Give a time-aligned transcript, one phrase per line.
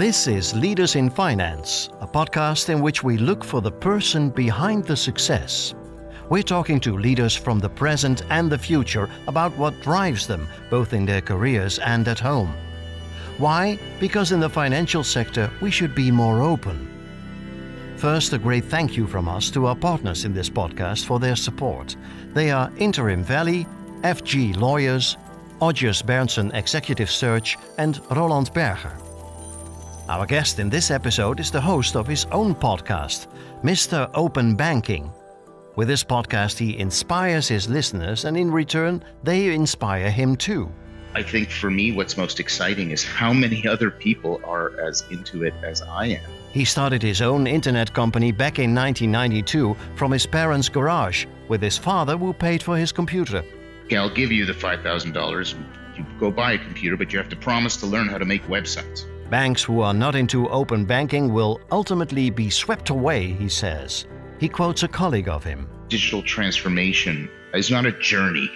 [0.00, 4.86] This is Leaders in Finance, a podcast in which we look for the person behind
[4.86, 5.74] the success.
[6.30, 10.94] We're talking to leaders from the present and the future about what drives them, both
[10.94, 12.54] in their careers and at home.
[13.36, 13.78] Why?
[14.00, 16.88] Because in the financial sector, we should be more open.
[17.98, 21.36] First, a great thank you from us to our partners in this podcast for their
[21.36, 21.94] support.
[22.32, 23.66] They are Interim Valley,
[24.00, 25.18] FG Lawyers,
[25.60, 28.96] Odgers Berndtson Executive Search, and Roland Berger.
[30.10, 33.28] Our guest in this episode is the host of his own podcast,
[33.62, 34.10] Mr.
[34.14, 35.12] Open Banking.
[35.76, 40.68] With this podcast, he inspires his listeners, and in return, they inspire him too.
[41.14, 45.44] I think for me, what's most exciting is how many other people are as into
[45.44, 46.30] it as I am.
[46.50, 51.78] He started his own internet company back in 1992 from his parents' garage with his
[51.78, 53.44] father who paid for his computer.
[53.84, 55.54] Okay, I'll give you the $5,000.
[55.96, 58.42] You go buy a computer, but you have to promise to learn how to make
[58.48, 59.04] websites.
[59.30, 64.06] Banks who are not into open banking will ultimately be swept away, he says.
[64.40, 68.50] He quotes a colleague of him Digital transformation is not a journey,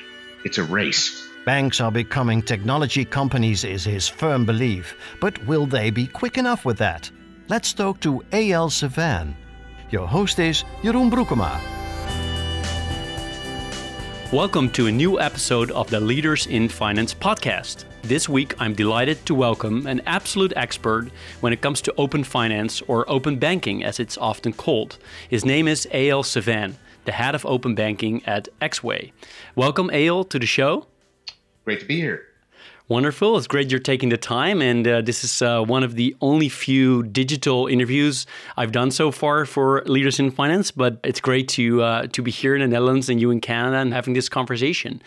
[0.44, 1.28] it's a race.
[1.46, 4.96] Banks are becoming technology companies, is his firm belief.
[5.20, 7.08] But will they be quick enough with that?
[7.46, 9.36] Let's talk to Eyal Sivan.
[9.90, 11.60] Your host is Jeroen Broekema.
[14.32, 17.84] Welcome to a new episode of the Leaders in Finance podcast.
[18.06, 21.08] This week, I'm delighted to welcome an absolute expert
[21.40, 24.98] when it comes to open finance or open banking, as it's often called.
[25.30, 26.74] His name is Eyal Sivan,
[27.06, 29.12] the head of open banking at Axway.
[29.56, 30.86] Welcome, Eyal, to the show.
[31.64, 32.26] Great to be here.
[32.88, 33.38] Wonderful.
[33.38, 34.60] It's great you're taking the time.
[34.60, 38.26] And uh, this is uh, one of the only few digital interviews
[38.58, 40.70] I've done so far for Leaders in Finance.
[40.70, 43.78] But it's great to, uh, to be here in the Netherlands and you in Canada
[43.78, 45.00] and having this conversation.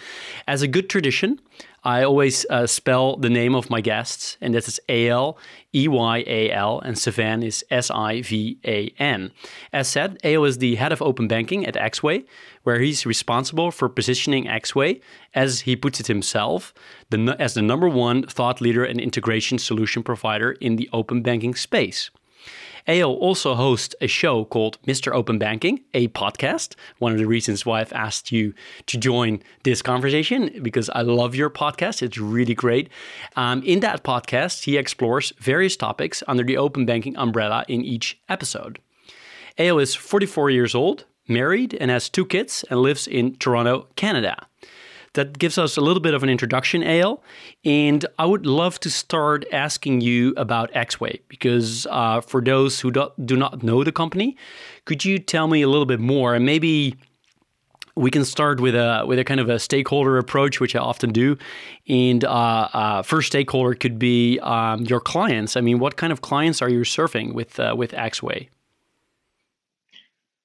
[0.48, 1.40] As a good tradition,
[1.88, 5.38] I always uh, spell the name of my guests, and that is A L
[5.74, 9.32] E Y A L, and Savan is S I V A N.
[9.72, 12.26] As said, Eyal is the head of open banking at Axway,
[12.64, 15.00] where he's responsible for positioning Axway,
[15.34, 16.74] as he puts it himself,
[17.10, 21.56] the, as the number one thought leader and integration solution provider in the open banking
[21.56, 22.12] space.
[22.88, 25.14] Eyal also hosts a show called Mr.
[25.14, 26.76] Open Banking, a podcast.
[27.00, 28.54] One of the reasons why I've asked you
[28.86, 32.02] to join this conversation because I love your podcast.
[32.02, 32.90] It's really great.
[33.36, 38.20] Um, in that podcast, he explores various topics under the open banking umbrella in each
[38.30, 38.80] episode.
[39.58, 44.48] Eyal is 44 years old, married, and has two kids and lives in Toronto, Canada
[45.18, 47.20] that gives us a little bit of an introduction, Eyal.
[47.66, 52.92] And I would love to start asking you about Axway because uh, for those who
[52.92, 54.38] do, do not know the company,
[54.86, 56.96] could you tell me a little bit more and maybe
[57.96, 61.12] we can start with a with a kind of a stakeholder approach, which I often
[61.12, 61.36] do.
[61.90, 65.58] And uh, uh, first stakeholder could be um, your clients.
[65.58, 68.50] I mean, what kind of clients are you serving with uh, with Axway?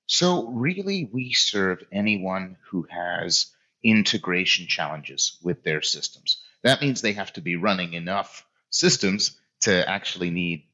[0.07, 3.53] So really, we serve anyone who has
[3.83, 6.43] integration challenges with their systems.
[6.63, 10.65] That means they have to be running enough systems to actually need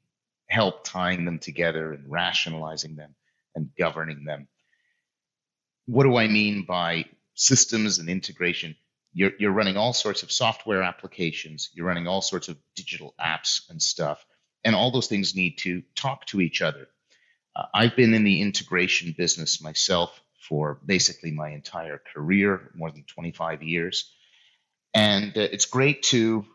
[0.48, 3.14] help tying them together and rationalizing them
[3.54, 4.48] and governing them.
[5.86, 8.76] What do I mean by systems and integration?
[9.12, 13.68] You're, you're running all sorts of software applications, you're running all sorts of digital apps
[13.70, 14.24] and stuff,
[14.64, 16.88] and all those things need to talk to each other.
[17.56, 23.04] Uh, I've been in the integration business myself for basically my entire career, more than
[23.04, 24.12] 25 years.
[24.94, 26.46] And uh, it's great to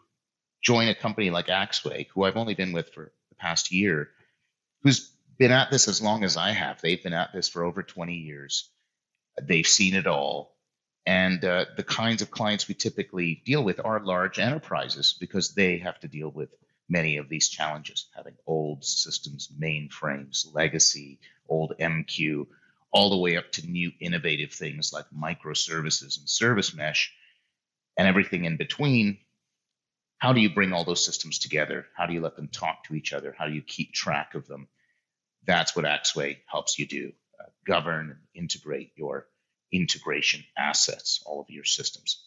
[0.61, 4.09] join a company like Axway, who I've only been with for the past year,
[4.81, 6.81] who's been at this as long as I have.
[6.81, 8.69] They've been at this for over 20 years.
[9.41, 10.55] They've seen it all.
[11.05, 15.79] And uh, the kinds of clients we typically deal with are large enterprises because they
[15.79, 16.49] have to deal with
[16.87, 22.47] many of these challenges, having old systems, mainframes, legacy, old MQ,
[22.93, 27.11] all the way up to new innovative things like microservices and service mesh
[27.97, 29.17] and everything in between.
[30.19, 31.85] How do you bring all those systems together?
[31.97, 33.35] How do you let them talk to each other?
[33.37, 34.67] How do you keep track of them?
[35.45, 37.11] That's what Axway helps you do
[37.41, 39.27] uh, govern and integrate your
[39.71, 42.23] integration assets, all of your systems.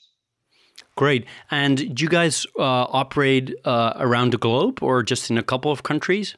[0.97, 1.25] Great.
[1.51, 5.71] And do you guys uh, operate uh, around the globe or just in a couple
[5.71, 6.37] of countries?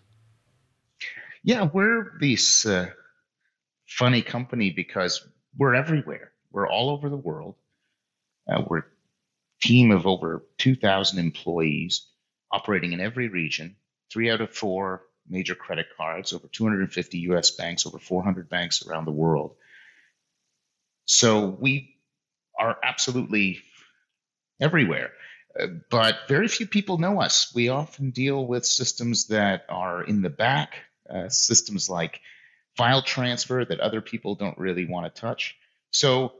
[1.42, 2.90] Yeah, we're these uh,
[3.88, 5.26] funny company because
[5.56, 6.32] we're everywhere.
[6.52, 7.56] We're all over the world.
[8.49, 8.85] Uh, we're a
[9.62, 12.06] team of over 2,000 employees
[12.52, 13.76] operating in every region,
[14.12, 19.05] three out of four major credit cards, over 250 US banks, over 400 banks around
[19.05, 19.56] the world.
[21.06, 21.96] So we
[22.58, 23.61] are absolutely
[24.61, 25.11] everywhere.
[25.58, 27.52] Uh, but very few people know us.
[27.55, 30.75] We often deal with systems that are in the back,
[31.08, 32.20] uh, systems like
[32.78, 35.56] file transfer that other people don't really want to touch.
[35.90, 36.32] So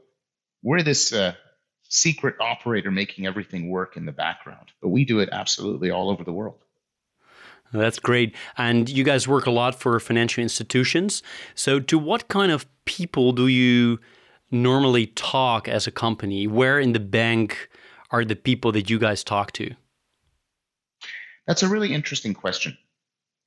[0.63, 1.33] we're this uh,
[1.89, 6.23] secret operator making everything work in the background, but we do it absolutely all over
[6.23, 6.59] the world.
[7.73, 8.35] That's great.
[8.57, 11.21] And you guys work a lot for financial institutions.
[11.53, 13.99] So, to what kind of people do you
[14.49, 16.47] normally talk as a company?
[16.47, 17.69] Where in the bank
[18.09, 19.75] are the people that you guys talk to?
[21.45, 22.75] That's a really interesting question.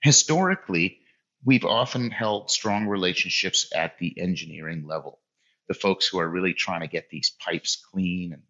[0.03, 1.02] Historically,
[1.45, 5.21] we've often held strong relationships at the engineering level.
[5.69, 8.43] The folks who are really trying to get these pipes clean and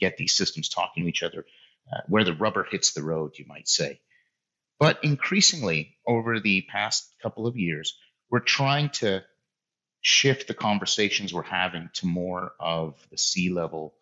[0.00, 1.44] get these systems talking to each other,
[1.92, 4.00] uh, where the rubber hits the road, you might say.
[4.78, 7.98] But increasingly, over the past couple of years,
[8.30, 9.24] we're trying to
[10.00, 13.94] shift the conversations we're having to more of the C level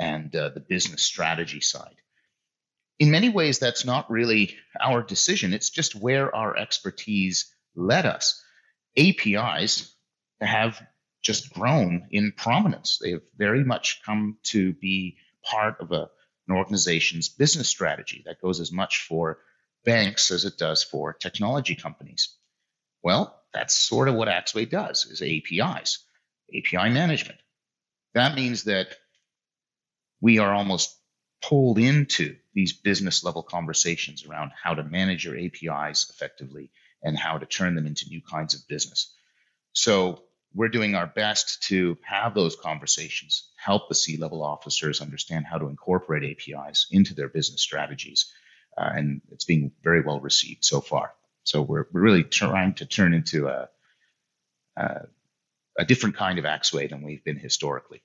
[0.00, 1.94] and uh, the business strategy side.
[2.98, 5.52] In many ways, that's not really our decision.
[5.52, 8.42] It's just where our expertise led us.
[8.96, 9.94] APIs
[10.40, 10.80] have
[11.22, 12.98] just grown in prominence.
[13.00, 16.08] They have very much come to be part of a,
[16.48, 18.22] an organization's business strategy.
[18.26, 19.38] That goes as much for
[19.84, 22.34] banks as it does for technology companies.
[23.02, 26.00] Well, that's sort of what Axway does is APIs,
[26.54, 27.38] API management.
[28.14, 28.88] That means that
[30.20, 30.96] we are almost
[31.42, 36.70] pulled into these business level conversations around how to manage your APIs effectively
[37.02, 39.14] and how to turn them into new kinds of business.
[39.72, 40.22] So
[40.54, 45.58] we're doing our best to have those conversations, help the C level officers understand how
[45.58, 48.32] to incorporate APIs into their business strategies.
[48.76, 51.12] Uh, and it's being very well received so far.
[51.44, 53.68] So we're, we're really trying to turn into a,
[54.76, 55.02] a,
[55.78, 58.02] a different kind of Axway than we've been historically.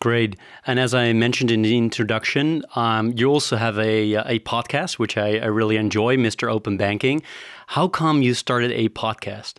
[0.00, 0.36] Great.
[0.66, 5.16] And as I mentioned in the introduction, um, you also have a, a podcast, which
[5.16, 6.50] I, I really enjoy, Mr.
[6.50, 7.22] Open Banking.
[7.68, 9.54] How come you started a podcast?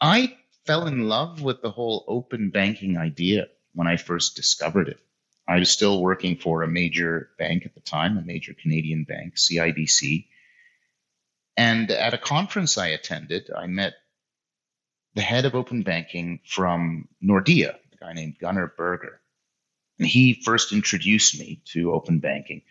[0.00, 5.00] I fell in love with the whole open banking idea when I first discovered it.
[5.48, 9.34] I was still working for a major bank at the time, a major Canadian bank,
[9.34, 10.26] CIBC.
[11.56, 13.94] And at a conference I attended, I met
[15.14, 19.20] the head of open banking from Nordea, a guy named Gunnar Berger.
[19.98, 22.62] And he first introduced me to open banking.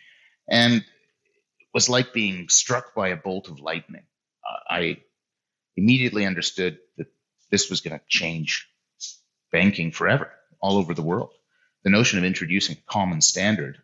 [0.48, 4.04] And it was like being struck by a bolt of lightning.
[4.44, 4.96] Uh, I
[5.76, 7.06] immediately understood that
[7.50, 8.68] this was going to change
[9.50, 10.30] banking forever
[10.60, 11.30] all over the world.
[11.84, 13.78] The notion of introducing a common standard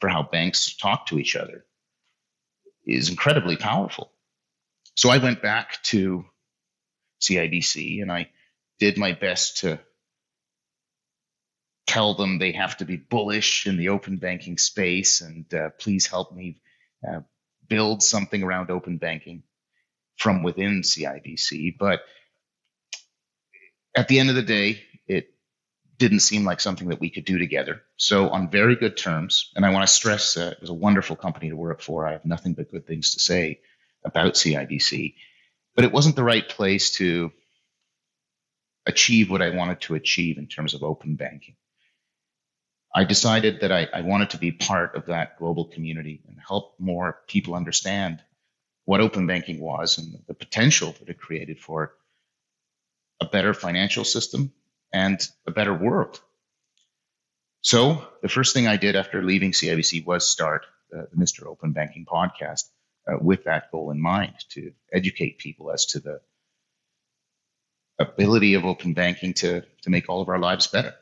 [0.00, 1.64] for how banks talk to each other
[2.86, 4.12] is incredibly powerful.
[4.94, 6.24] So I went back to
[7.20, 8.30] CIBC, and I
[8.78, 9.80] did my best to
[11.86, 16.06] tell them they have to be bullish in the open banking space and uh, please
[16.06, 16.60] help me
[17.08, 17.20] uh,
[17.68, 19.42] build something around open banking
[20.16, 21.76] from within CIBC.
[21.78, 22.00] But
[23.96, 25.32] at the end of the day, it
[25.96, 27.82] didn't seem like something that we could do together.
[27.96, 31.16] So, on very good terms, and I want to stress uh, it was a wonderful
[31.16, 32.06] company to work for.
[32.06, 33.60] I have nothing but good things to say
[34.04, 35.14] about CIBC
[35.76, 37.30] but it wasn't the right place to
[38.86, 41.54] achieve what I wanted to achieve in terms of open banking.
[42.94, 46.76] I decided that I, I, wanted to be part of that global community and help
[46.78, 48.22] more people understand
[48.86, 51.92] what open banking was and the potential that it created for
[53.20, 54.52] a better financial system
[54.94, 56.20] and a better world.
[57.60, 60.64] So the first thing I did after leaving CIBC was start
[60.96, 61.46] uh, the Mr.
[61.46, 62.64] Open Banking podcast
[63.10, 66.20] uh, with that goal in mind to educate people as to the
[67.98, 70.94] ability of open banking to, to make all of our lives better.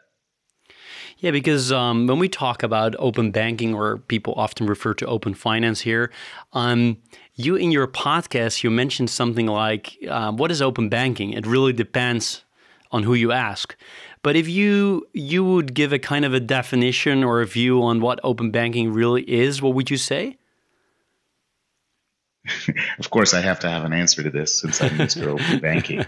[1.18, 5.34] Yeah, because um, when we talk about open banking, or people often refer to open
[5.34, 6.10] finance here,
[6.52, 6.98] um,
[7.34, 11.72] you in your podcast you mentioned something like, uh, "What is open banking?" It really
[11.72, 12.44] depends
[12.90, 13.76] on who you ask.
[14.22, 18.00] But if you you would give a kind of a definition or a view on
[18.00, 20.36] what open banking really is, what would you say?
[22.98, 25.28] of course, I have to have an answer to this since I'm Mr.
[25.28, 26.04] open Banking.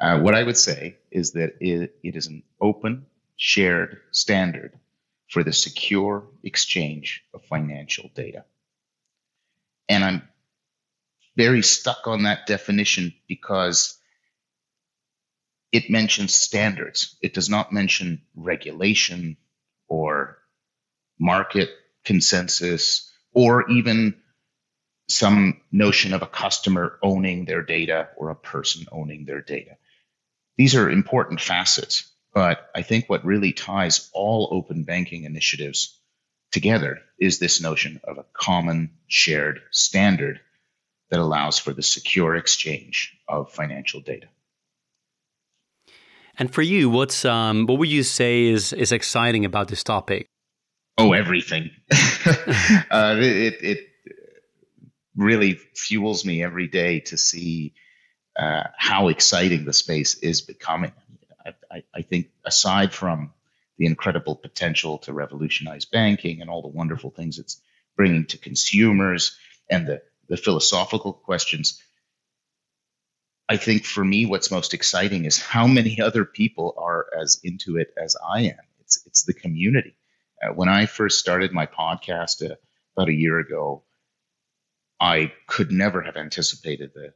[0.00, 4.78] Uh, what I would say is that it, it is an open, shared standard
[5.28, 8.44] for the secure exchange of financial data.
[9.88, 10.28] And I'm
[11.36, 13.98] very stuck on that definition because
[15.72, 17.16] it mentions standards.
[17.22, 19.36] It does not mention regulation
[19.86, 20.38] or
[21.18, 21.70] market
[22.04, 24.14] consensus or even
[25.08, 29.76] some notion of a customer owning their data or a person owning their data.
[30.56, 35.98] These are important facets, But I think what really ties all open banking initiatives
[36.52, 40.40] together is this notion of a common shared standard
[41.10, 44.28] that allows for the secure exchange of financial data.
[46.38, 50.26] And for you, what's um, what would you say is is exciting about this topic?
[50.96, 51.70] Oh, everything.
[52.90, 53.87] uh, it, it
[55.18, 57.74] really fuels me every day to see
[58.38, 60.92] uh, how exciting the space is becoming.
[61.44, 63.32] I, I, I, think aside from
[63.78, 67.60] the incredible potential to revolutionize banking and all the wonderful things it's
[67.96, 69.36] bringing to consumers
[69.68, 71.82] and the, the philosophical questions,
[73.48, 77.76] I think for me, what's most exciting is how many other people are as into
[77.76, 78.58] it as I am.
[78.80, 79.96] It's it's the community.
[80.40, 82.54] Uh, when I first started my podcast uh,
[82.96, 83.82] about a year ago,
[85.00, 87.12] I could never have anticipated the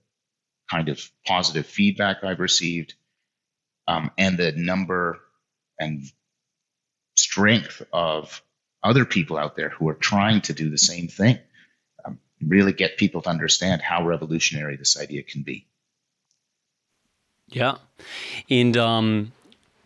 [0.71, 2.95] kind of positive feedback I've received
[3.89, 5.19] um, and the number
[5.79, 6.05] and
[7.17, 8.43] strength of
[8.83, 11.39] other people out there who are trying to do the same thing.
[12.05, 15.67] Um, really get people to understand how revolutionary this idea can be.
[17.49, 17.77] Yeah.
[18.49, 19.33] And um,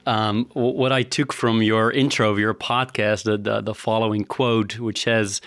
[0.06, 4.78] um, what I took from your intro of your podcast, the, the, the following quote,
[4.78, 5.40] which says,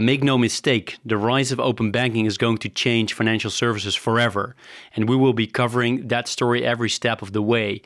[0.00, 4.56] Make no mistake, the rise of open banking is going to change financial services forever.
[4.94, 7.82] And we will be covering that story every step of the way.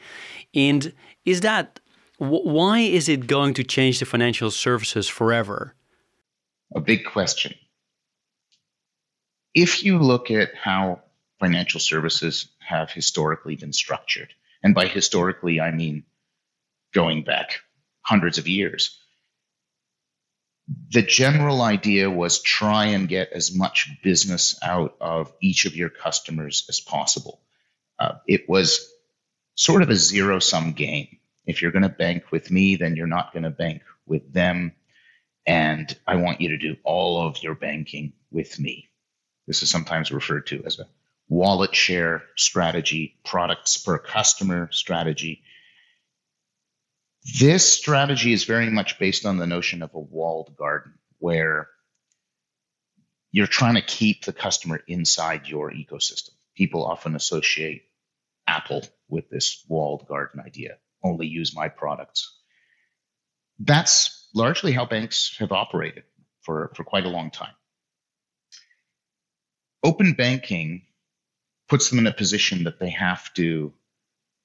[0.54, 0.92] And
[1.24, 1.80] is that,
[2.18, 5.74] why is it going to change the financial services forever?
[6.74, 7.54] A big question.
[9.54, 11.02] If you look at how
[11.40, 16.04] financial services have historically been structured, and by historically, I mean
[16.92, 17.60] going back
[18.02, 18.98] hundreds of years.
[20.90, 25.88] The general idea was try and get as much business out of each of your
[25.88, 27.40] customers as possible.
[27.98, 28.86] Uh, it was
[29.54, 31.18] sort of a zero sum game.
[31.46, 34.72] If you're going to bank with me, then you're not going to bank with them.
[35.46, 38.88] And I want you to do all of your banking with me.
[39.46, 40.86] This is sometimes referred to as a
[41.28, 45.42] wallet share strategy, products per customer strategy.
[47.36, 51.68] This strategy is very much based on the notion of a walled garden where
[53.32, 56.30] you're trying to keep the customer inside your ecosystem.
[56.56, 57.82] People often associate
[58.46, 62.34] Apple with this walled garden idea only use my products.
[63.58, 66.04] That's largely how banks have operated
[66.42, 67.54] for, for quite a long time.
[69.82, 70.82] Open banking
[71.68, 73.72] puts them in a position that they have to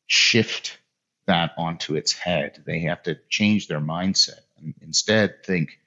[0.06, 0.78] shift
[1.26, 2.64] that onto its head.
[2.66, 5.80] They have to change their mindset and instead think,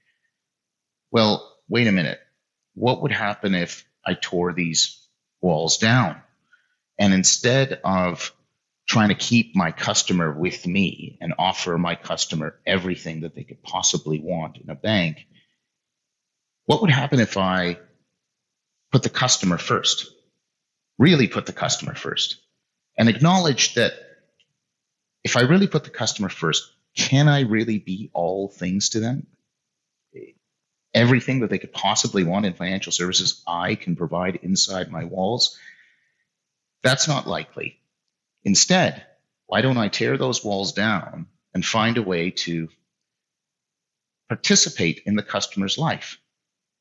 [1.11, 2.21] well, wait a minute.
[2.75, 4.99] What would happen if I tore these
[5.41, 6.21] walls down?
[6.99, 8.33] And instead of
[8.87, 13.63] trying to keep my customer with me and offer my customer everything that they could
[13.63, 15.27] possibly want in a bank,
[16.67, 17.79] what would happen if I
[18.93, 20.11] put the customer first?
[20.99, 22.37] Really put the customer first
[22.97, 23.93] and acknowledge that
[25.27, 29.27] if I really put the customer first, can I really be all things to them?
[30.95, 35.59] Everything that they could possibly want in financial services, I can provide inside my walls.
[36.85, 37.81] That's not likely.
[38.45, 39.05] Instead,
[39.47, 42.69] why don't I tear those walls down and find a way to
[44.29, 46.19] participate in the customer's life,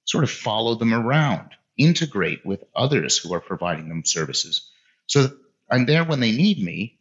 [0.03, 4.69] sort of follow them around, integrate with others who are providing them services
[5.07, 5.37] so that
[5.67, 6.99] I'm there when they need me,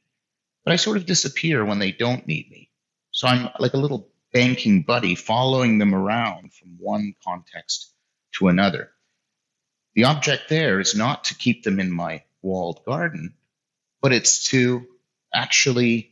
[0.64, 2.70] but I sort of disappear when they don't need me.
[3.10, 7.92] So I'm like a little banking buddy following them around from one context
[8.38, 8.90] to another.
[9.94, 13.34] The object there is not to keep them in my walled garden,
[14.02, 14.86] but it's to
[15.32, 16.10] actually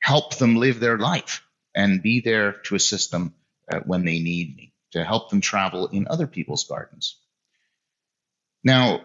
[0.00, 1.42] help them live their life
[1.74, 3.34] and be there to assist them
[3.70, 7.18] uh, when they need me, to help them travel in other people's gardens.
[8.62, 9.02] Now,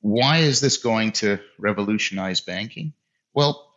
[0.00, 2.92] why is this going to revolutionize banking?
[3.34, 3.73] Well,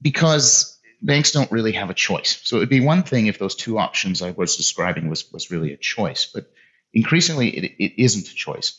[0.00, 2.40] because banks don't really have a choice.
[2.44, 5.50] So it would be one thing if those two options I was describing was, was
[5.50, 6.50] really a choice, but
[6.92, 8.78] increasingly it, it isn't a choice.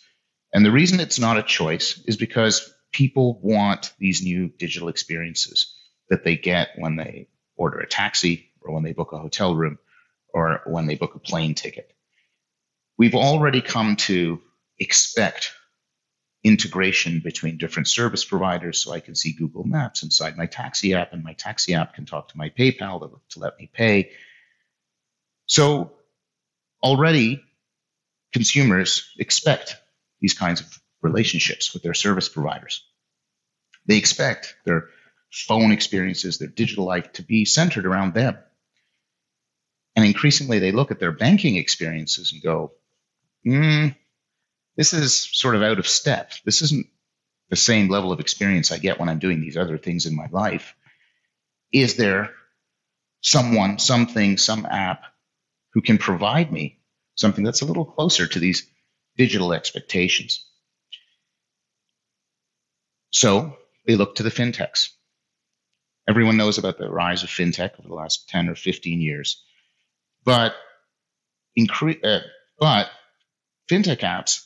[0.53, 5.75] And the reason it's not a choice is because people want these new digital experiences
[6.09, 9.77] that they get when they order a taxi or when they book a hotel room
[10.33, 11.93] or when they book a plane ticket.
[12.97, 14.41] We've already come to
[14.79, 15.53] expect
[16.43, 21.11] integration between different service providers so I can see Google Maps inside my taxi app,
[21.11, 24.11] and my taxi app can talk to my PayPal to, to let me pay.
[25.47, 25.91] So
[26.81, 27.43] already
[28.31, 29.75] consumers expect
[30.21, 32.85] these kinds of relationships with their service providers.
[33.85, 34.89] They expect their
[35.31, 38.37] phone experiences, their digital life to be centered around them.
[39.95, 42.73] And increasingly, they look at their banking experiences and go,
[43.43, 43.87] hmm,
[44.79, 46.31] this is sort of out of step.
[46.45, 46.87] This isn't
[47.49, 50.27] the same level of experience I get when I'm doing these other things in my
[50.31, 50.73] life.
[51.73, 52.29] Is there
[53.19, 55.03] someone, something, some app
[55.73, 56.79] who can provide me
[57.15, 58.69] something that's a little closer to these
[59.17, 60.45] digital expectations?
[63.11, 64.91] So they look to the fintechs.
[66.07, 69.43] Everyone knows about the rise of fintech over the last 10 or 15 years.
[70.23, 70.55] But,
[71.59, 72.21] incre- uh,
[72.57, 72.89] but
[73.69, 74.45] fintech apps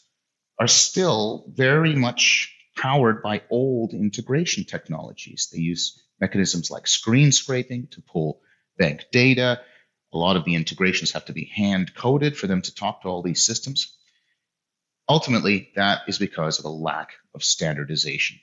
[0.59, 5.49] are still very much powered by old integration technologies.
[5.51, 8.41] They use mechanisms like screen scraping to pull
[8.77, 9.61] bank data.
[10.13, 13.07] A lot of the integrations have to be hand coded for them to talk to
[13.07, 13.95] all these systems.
[15.09, 18.39] Ultimately, that is because of a lack of standardization.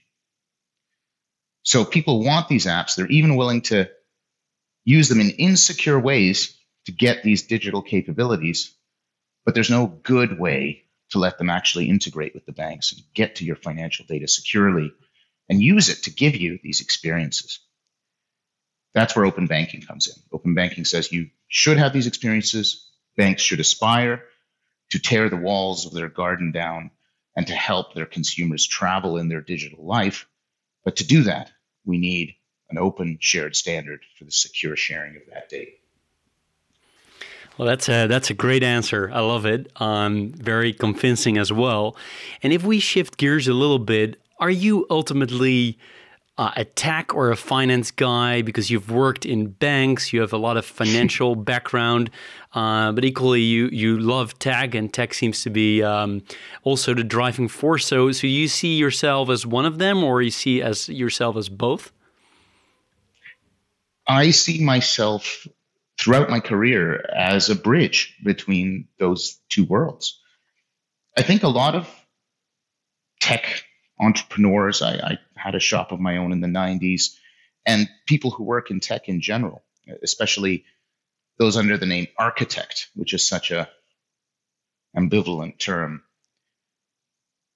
[1.63, 2.97] So people want these apps.
[2.97, 3.89] They're even willing to
[4.85, 8.75] use them in insecure ways to get these digital capabilities,
[9.45, 13.37] but there's no good way to let them actually integrate with the banks and get
[13.37, 14.93] to your financial data securely
[15.49, 17.61] and use it to give you these experiences.
[18.95, 20.15] That's where open banking comes in.
[20.33, 22.89] Open banking says you should have these experiences.
[23.17, 24.25] Banks should aspire
[24.91, 26.91] to tear the walls of their garden down
[27.37, 30.27] and to help their consumers travel in their digital life.
[30.85, 31.51] But to do that,
[31.85, 32.35] we need
[32.71, 35.73] an open shared standard for the secure sharing of that data.
[37.61, 39.11] Well, that's a that's a great answer.
[39.13, 39.71] I love it.
[39.77, 41.95] Um, very convincing as well.
[42.43, 45.77] And if we shift gears a little bit, are you ultimately
[46.39, 50.39] uh, a tech or a finance guy because you've worked in banks, you have a
[50.39, 52.09] lot of financial background,
[52.55, 56.23] uh, but equally you you love tech, and tech seems to be um,
[56.63, 57.85] also the driving force.
[57.85, 61.51] So, so you see yourself as one of them, or you see as yourself as
[61.51, 61.93] both?
[64.07, 65.47] I see myself
[66.01, 70.19] throughout my career as a bridge between those two worlds.
[71.17, 71.89] I think a lot of
[73.21, 73.65] tech
[73.99, 77.15] entrepreneurs, I, I, had a shop of my own in the 90s,
[77.67, 79.63] and people who work in tech in general,
[80.03, 80.65] especially
[81.39, 83.69] those under the name architect, which is such a
[84.97, 86.03] ambivalent term,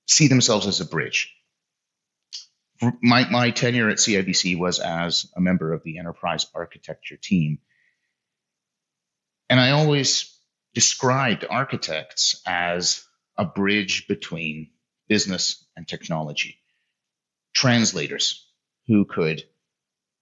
[0.07, 1.35] see themselves as a bridge.
[3.03, 7.59] My, my tenure at CIBC was as a member of the enterprise architecture team
[9.55, 10.37] and I always
[10.75, 13.05] described architects as
[13.39, 14.71] a bridge between
[15.07, 16.59] business and technology,
[17.55, 18.49] translators
[18.89, 19.45] who could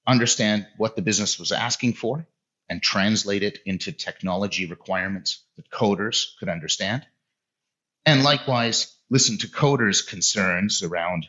[0.06, 2.26] understand what the business was asking for
[2.68, 7.06] and translate it into technology requirements that coders could understand.
[8.04, 11.26] And likewise, listen to coders' concerns around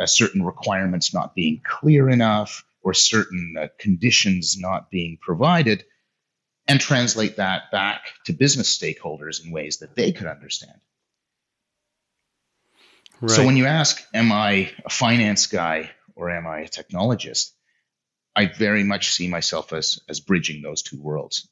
[0.00, 5.84] uh, certain requirements not being clear enough or certain uh, conditions not being provided
[6.68, 10.80] and translate that back to business stakeholders in ways that they could understand.
[13.20, 13.30] Right.
[13.30, 17.52] So when you ask, am I a finance guy or am I a technologist?
[18.34, 21.48] I very much see myself as, as bridging those two worlds.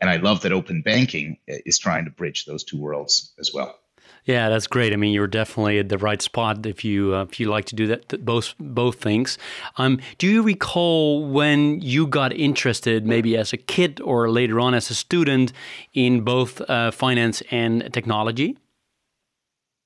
[0.00, 3.78] And I love that open banking is trying to bridge those two worlds as well.
[4.24, 4.94] Yeah, that's great.
[4.94, 7.76] I mean, you're definitely at the right spot if you uh, if you like to
[7.76, 9.36] do that both both things.
[9.76, 14.72] Um, do you recall when you got interested, maybe as a kid or later on
[14.72, 15.52] as a student,
[15.92, 18.56] in both uh, finance and technology?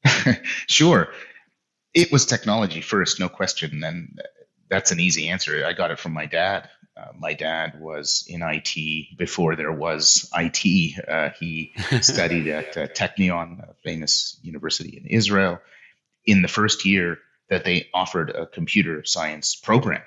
[0.68, 1.08] sure,
[1.92, 4.20] it was technology first, no question, and
[4.70, 5.64] that's an easy answer.
[5.66, 6.68] I got it from my dad.
[6.98, 10.98] Uh, my dad was in IT before there was IT.
[11.06, 15.60] Uh, he studied at uh, Technion, a famous university in Israel,
[16.26, 17.18] in the first year
[17.50, 20.02] that they offered a computer science program.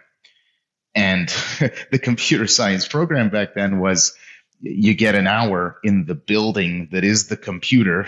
[0.93, 1.29] And
[1.91, 4.13] the computer science program back then was
[4.59, 8.07] you get an hour in the building that is the computer,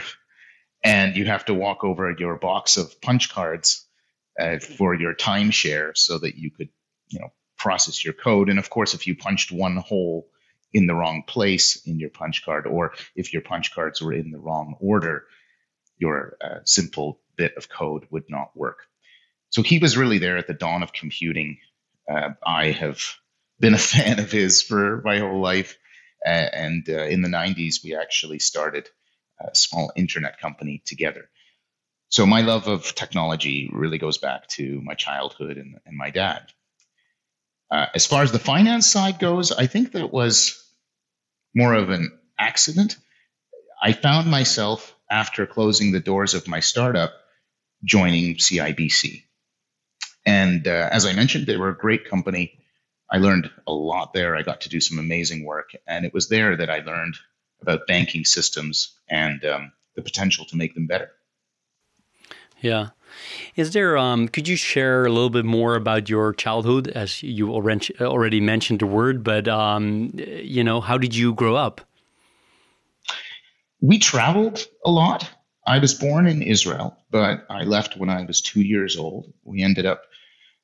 [0.83, 3.85] and you have to walk over your box of punch cards
[4.37, 6.69] uh, for your timeshare so that you could,
[7.07, 7.31] you know,
[7.63, 8.49] process your code.
[8.49, 10.27] And of course, if you punched one hole
[10.73, 14.31] in the wrong place in your punch card, or if your punch cards were in
[14.31, 15.23] the wrong order,
[15.97, 18.79] your uh, simple bit of code would not work.
[19.49, 21.59] So he was really there at the dawn of computing.
[22.11, 22.99] Uh, I have
[23.61, 25.77] been a fan of his for my whole life.
[26.25, 28.89] Uh, and uh, in the 90s, we actually started
[29.39, 31.29] a small internet company together.
[32.09, 36.51] So my love of technology really goes back to my childhood and, and my dad.
[37.73, 40.63] Uh, as far as the finance side goes, I think that was
[41.55, 42.97] more of an accident.
[43.81, 47.13] I found myself after closing the doors of my startup
[47.83, 49.23] joining CIBC.
[50.23, 52.59] And uh, as I mentioned, they were a great company
[53.13, 54.35] I learned a lot there.
[54.35, 57.15] I got to do some amazing work, and it was there that I learned
[57.61, 61.11] about banking systems and um, the potential to make them better.
[62.59, 62.89] Yeah.
[63.55, 67.53] Is there, um, could you share a little bit more about your childhood as you
[67.53, 71.81] already mentioned the word, but, um, you know, how did you grow up?
[73.81, 75.29] We traveled a lot.
[75.65, 79.31] I was born in Israel, but I left when I was two years old.
[79.43, 80.03] We ended up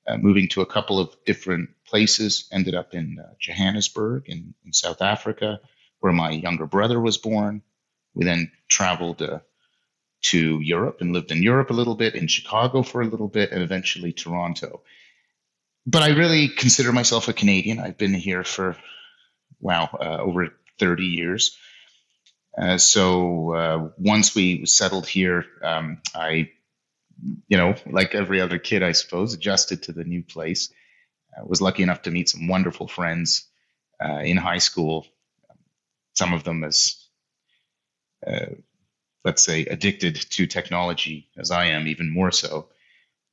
[0.07, 4.73] uh, moving to a couple of different places, ended up in uh, Johannesburg in, in,
[4.73, 5.59] South Africa,
[5.99, 7.61] where my younger brother was born.
[8.13, 9.39] We then traveled uh,
[10.21, 13.51] to Europe and lived in Europe a little bit, in Chicago for a little bit,
[13.51, 14.81] and eventually Toronto.
[15.85, 17.79] But I really consider myself a Canadian.
[17.79, 18.75] I've been here for,
[19.59, 21.57] wow, uh, over 30 years.
[22.57, 26.51] Uh, so uh, once we settled here, um, I,
[27.47, 30.71] you know, like every other kid, I suppose, adjusted to the new place.
[31.37, 33.47] I was lucky enough to meet some wonderful friends
[34.03, 35.05] uh, in high school.
[36.13, 36.97] Some of them as
[38.25, 38.47] uh,
[39.23, 42.69] let's say, addicted to technology as I am, even more so.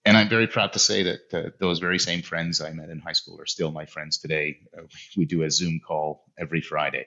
[0.05, 3.01] And I'm very proud to say that uh, those very same friends I met in
[3.01, 4.59] high school are still my friends today.
[4.77, 4.83] Uh,
[5.17, 7.07] we do a Zoom call every Friday.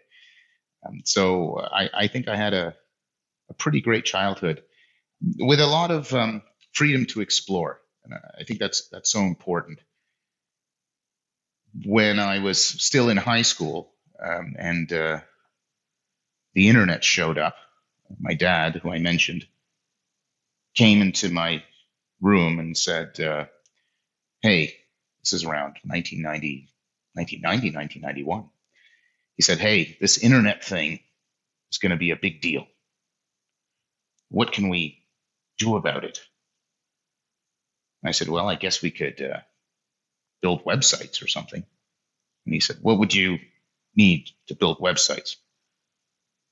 [0.85, 2.75] Um, so I, I, think I had a,
[3.49, 4.63] a, pretty great childhood
[5.37, 6.41] with a lot of um,
[6.73, 7.79] freedom to explore.
[8.03, 9.79] And I think that's that's so important.
[11.85, 15.19] When I was still in high school um, and uh,
[16.53, 17.55] the internet showed up,
[18.19, 19.45] my dad, who I mentioned,
[20.75, 21.63] came into my
[22.21, 23.45] room and said, uh,
[24.41, 24.75] Hey,
[25.23, 26.69] this is around 1990,
[27.13, 28.49] 1990, 1991.
[29.35, 30.99] He said, Hey, this internet thing
[31.71, 32.67] is going to be a big deal.
[34.29, 35.03] What can we
[35.57, 36.21] do about it?
[38.05, 39.39] I said, Well, I guess we could uh,
[40.41, 41.65] build websites or something.
[42.45, 43.39] And he said, What would you
[43.95, 45.35] need to build websites?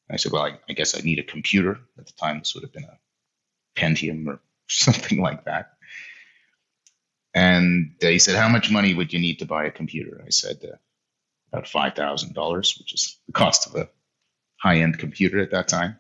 [0.10, 1.80] I said, well, I, I, guess I need a computer.
[1.98, 2.98] At the time, this would have been a
[3.76, 5.74] Pentium or something like that.
[7.34, 10.24] And he said, how much money would you need to buy a computer?
[10.26, 10.78] I said, uh,
[11.52, 13.90] about $5,000, which is the cost of a
[14.60, 15.98] high end computer at that time.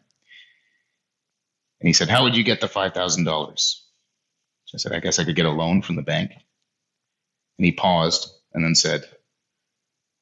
[1.79, 3.59] And he said, how would you get the $5,000?
[4.65, 6.31] So I said, I guess I could get a loan from the bank.
[6.31, 9.05] And he paused and then said,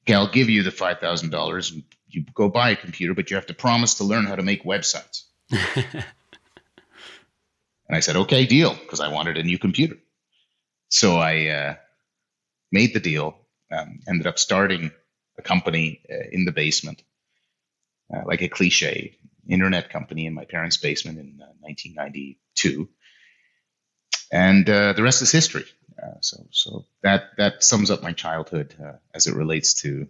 [0.03, 1.83] okay, I'll give you the $5,000 and
[2.15, 4.63] you go buy a computer, but you have to promise to learn how to make
[4.63, 5.23] websites.
[5.51, 6.05] and
[7.89, 9.97] I said, okay, deal, because I wanted a new computer.
[10.89, 11.75] So I uh,
[12.71, 13.37] made the deal,
[13.71, 14.91] um, ended up starting
[15.37, 17.03] a company uh, in the basement,
[18.13, 22.81] uh, like a cliche internet company in my parents' basement in 1992.
[22.81, 22.85] Uh,
[24.31, 25.65] and uh, the rest is history.
[26.01, 28.75] Uh, so, so that that sums up my childhood
[29.13, 30.07] as it relates to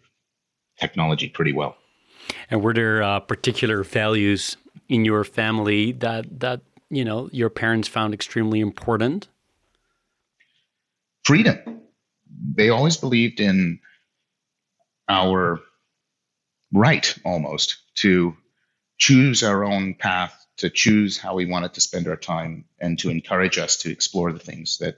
[0.79, 1.75] technology pretty well.
[2.49, 4.57] And were there uh, particular values
[4.89, 9.27] in your family that that you know your parents found extremely important?
[11.23, 11.81] Freedom.
[12.55, 13.79] They always believed in
[15.09, 15.59] our
[16.71, 18.35] right, almost, to
[18.97, 23.09] choose our own path, to choose how we wanted to spend our time, and to
[23.09, 24.97] encourage us to explore the things that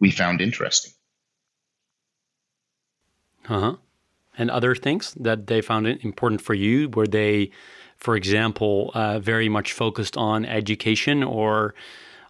[0.00, 0.92] we found interesting.
[3.48, 3.76] Uh huh
[4.38, 6.88] and other things that they found important for you?
[6.88, 7.50] Were they,
[7.96, 11.74] for example, uh, very much focused on education or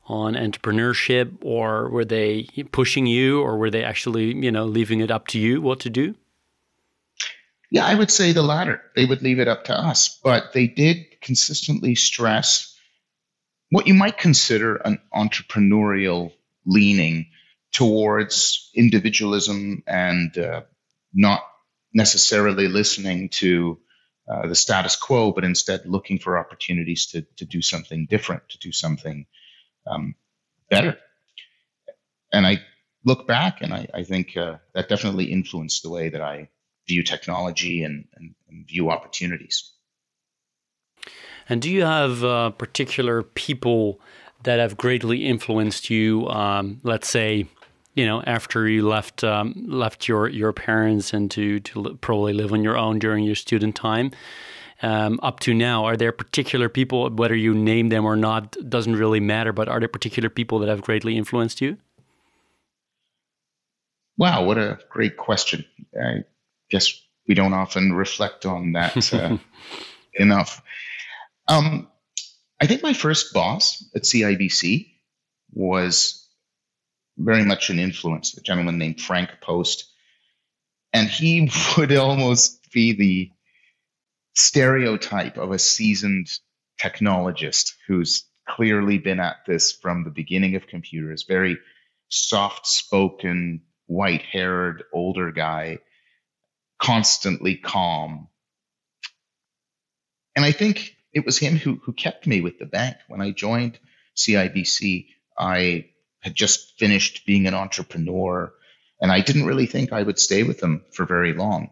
[0.06, 5.10] on entrepreneurship, or were they pushing you, or were they actually, you know, leaving it
[5.10, 6.14] up to you what to do?
[7.70, 8.80] Yeah, I would say the latter.
[8.96, 12.74] They would leave it up to us, but they did consistently stress
[13.70, 16.32] what you might consider an entrepreneurial
[16.64, 17.26] leaning
[17.72, 20.62] towards individualism and uh,
[21.12, 21.42] not
[21.92, 23.79] necessarily listening to
[24.29, 28.59] uh, the status quo, but instead looking for opportunities to, to do something different, to
[28.59, 29.27] do something
[29.87, 30.14] um,
[30.68, 30.98] better.
[32.33, 32.61] And I
[33.05, 36.51] look back and I, I think uh, that definitely influenced the way that I
[36.87, 39.72] view technology and, and, and view opportunities.
[41.48, 44.01] And do you have uh, particular people
[44.42, 46.29] that have greatly influenced you?
[46.29, 47.46] Um, let's say
[47.98, 52.52] you know, after you left um, left your your parents and to to probably live
[52.52, 54.12] on your own during your student time,
[54.82, 58.94] um, up to now, are there particular people, whether you name them or not, doesn't
[58.94, 61.76] really matter, but are there particular people that have greatly influenced you?
[64.16, 65.64] Wow, what a great question.
[66.00, 66.22] I
[66.70, 69.38] guess we don't often reflect on that uh,
[70.14, 70.62] enough.
[71.48, 71.88] Um,
[72.61, 74.92] I think my first boss at CIBC
[75.52, 76.17] was
[77.18, 78.37] very much an influence.
[78.37, 79.85] A gentleman named Frank Post.
[80.92, 83.33] And he would almost be the
[84.35, 86.28] stereotype of a seasoned
[86.81, 91.59] technologist who's clearly been at this from the beginning of computers, very
[92.09, 95.78] soft spoken, white haired, older guy,
[96.81, 98.28] constantly calm.
[100.37, 102.96] And I think it was him who, who kept me with the bank.
[103.09, 103.78] When I joined
[104.16, 105.87] CIBC, I
[106.28, 108.52] had just finished being an entrepreneur,
[109.00, 111.70] and I didn't really think I would stay with them for very long.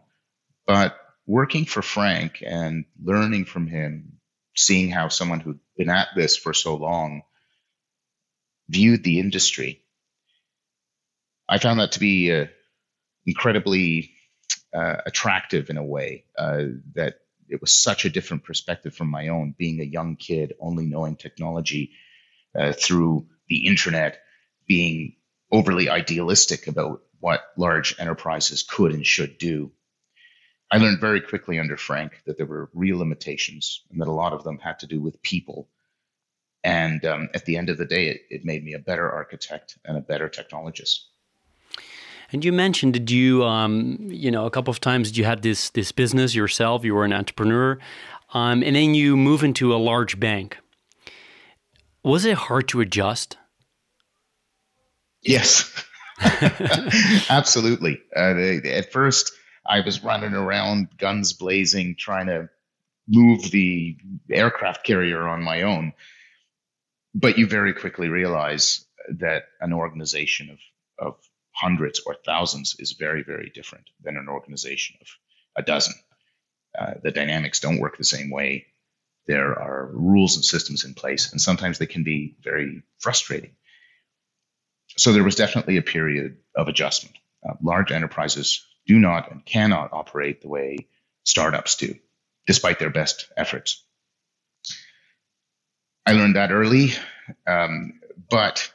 [0.67, 4.19] But working for Frank and learning from him,
[4.57, 7.23] seeing how someone who'd been at this for so long
[8.69, 9.83] viewed the industry,
[11.49, 12.47] I found that to be uh,
[13.27, 14.13] incredibly
[14.75, 16.65] uh, attractive in a way uh,
[16.95, 17.17] that
[17.49, 21.17] it was such a different perspective from my own, being a young kid, only knowing
[21.17, 21.93] technology
[22.59, 24.19] uh, through the internet,
[24.67, 25.17] being
[25.51, 29.71] overly idealistic about what large enterprises could and should do.
[30.71, 34.33] I learned very quickly under Frank that there were real limitations and that a lot
[34.33, 35.69] of them had to do with people.
[36.65, 39.79] And um, at the end of the day, it, it made me a better architect
[39.85, 41.05] and a better technologist.
[42.33, 45.71] And you mentioned that you, um, you know, a couple of times you had this
[45.71, 46.85] this business yourself.
[46.85, 47.79] You were an entrepreneur,
[48.35, 50.59] um, and then you move into a large bank.
[52.03, 53.37] Was it hard to adjust?
[55.27, 55.73] Yes,
[57.31, 58.01] absolutely.
[58.15, 58.35] Uh,
[58.65, 59.33] at first,
[59.67, 62.49] I was running around, guns blazing, trying to
[63.09, 63.97] move the
[64.31, 65.93] aircraft carrier on my own.
[67.15, 68.85] But you very quickly realize
[69.19, 70.59] that an organization of,
[70.99, 71.17] of
[71.53, 75.09] hundreds or thousands is very, very different than an organization of
[75.57, 75.95] a dozen.
[76.79, 78.67] Uh, the dynamics don't work the same way.
[79.27, 83.57] There are rules and systems in place, and sometimes they can be very frustrating.
[84.97, 87.17] So there was definitely a period of adjustment.
[87.47, 90.89] Uh, large enterprises do not and cannot operate the way
[91.25, 91.95] startups do,
[92.47, 93.83] despite their best efforts.
[96.07, 96.93] I learned that early,
[97.47, 98.73] um, but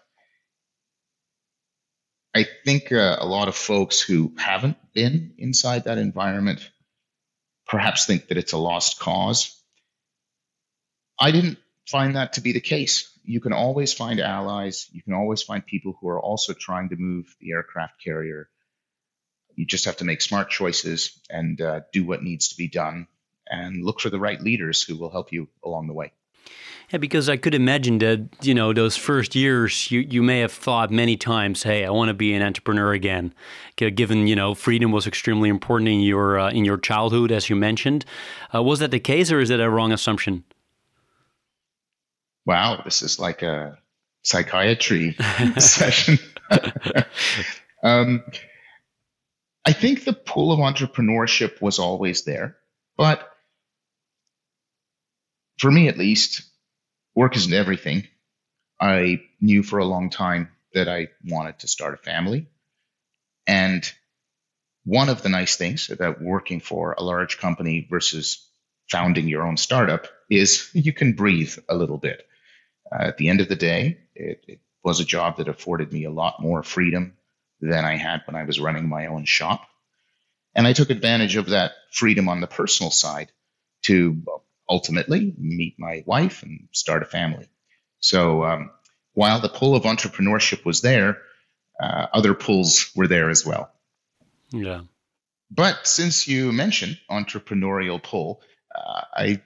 [2.36, 6.70] I think uh, a lot of folks who haven't been inside that environment
[7.68, 9.58] perhaps think that it's a lost cause.
[11.20, 11.58] I didn't
[11.92, 13.12] find that to be the case.
[13.24, 14.88] You can always find allies.
[14.94, 18.50] You can always find people who are also trying to move the aircraft carrier.
[19.56, 23.08] You just have to make smart choices and uh, do what needs to be done
[23.46, 26.14] and look for the right leaders who will help you along the way.
[26.90, 30.52] Yeah, because I could imagine that, you know, those first years, you, you may have
[30.52, 33.34] thought many times, hey, I want to be an entrepreneur again.
[33.76, 37.56] Given, you know, freedom was extremely important in your, uh, in your childhood, as you
[37.56, 38.06] mentioned.
[38.54, 40.44] Uh, was that the case or is that a wrong assumption?
[42.46, 43.78] Wow, this is like a
[44.24, 45.16] psychiatry
[45.58, 46.20] session.
[47.84, 48.24] um,
[49.64, 52.58] I think the pool of entrepreneurship was always there,
[52.98, 53.28] but
[55.60, 56.42] for me at least,
[57.16, 58.08] work isn't everything.
[58.80, 62.48] I knew for a long time that I wanted to start a family.
[63.46, 63.90] And
[64.86, 68.48] one of the nice things about working for a large company versus
[68.90, 72.26] founding your own startup is you can breathe a little bit.
[72.92, 76.06] Uh, at the end of the day, it, it was a job that afforded me
[76.06, 77.14] a lot more freedom
[77.62, 79.68] than I had when I was running my own shop.
[80.56, 83.32] And I took advantage of that freedom on the personal side
[83.84, 84.22] to
[84.68, 87.48] ultimately meet my wife and start a family.
[88.00, 88.72] So um,
[89.14, 91.20] while the pull of entrepreneurship was there,
[91.82, 93.72] uh, other pulls were there as well.
[94.52, 94.82] Yeah.
[95.50, 98.42] But since you mentioned entrepreneurial pull,
[98.74, 99.42] uh, I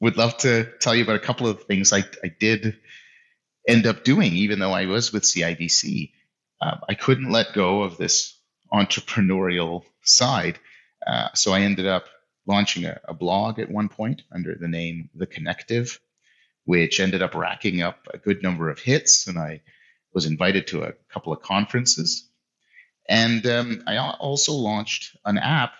[0.00, 2.76] would love to tell you about a couple of things I, I did
[3.66, 6.12] end up doing, even though I was with CIBC.
[6.60, 8.38] Uh, I couldn't let go of this
[8.72, 10.58] entrepreneurial side.
[11.06, 12.04] Uh, so I ended up
[12.46, 16.00] launching a, a blog at one point under the name The Connective,
[16.64, 19.26] which ended up racking up a good number of hits.
[19.26, 19.62] And I
[20.12, 22.28] was invited to a couple of conferences.
[23.08, 25.74] And um, I also launched an app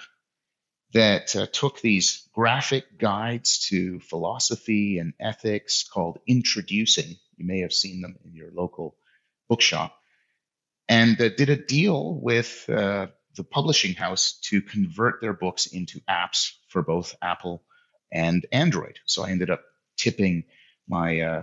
[0.97, 7.17] that uh, took these graphic guides to philosophy and ethics called Introducing.
[7.37, 8.97] You may have seen them in your local
[9.47, 9.95] bookshop.
[10.89, 16.01] And uh, did a deal with uh, the publishing house to convert their books into
[16.09, 17.63] apps for both Apple
[18.11, 18.99] and Android.
[19.05, 19.61] So I ended up
[19.99, 20.45] tipping
[20.89, 21.43] my uh,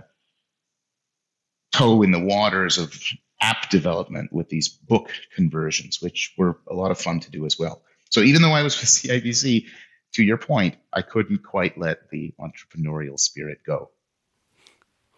[1.72, 2.92] toe in the waters of
[3.40, 7.56] app development with these book conversions, which were a lot of fun to do as
[7.56, 7.84] well.
[8.14, 9.66] So even though I was with CIBC,
[10.12, 13.90] to your point, I couldn't quite let the entrepreneurial spirit go.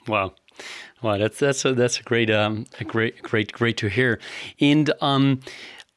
[0.08, 0.32] Wow,
[1.02, 4.18] wow, that's that's a, that's a great um, a great great great to hear.
[4.60, 5.40] And um,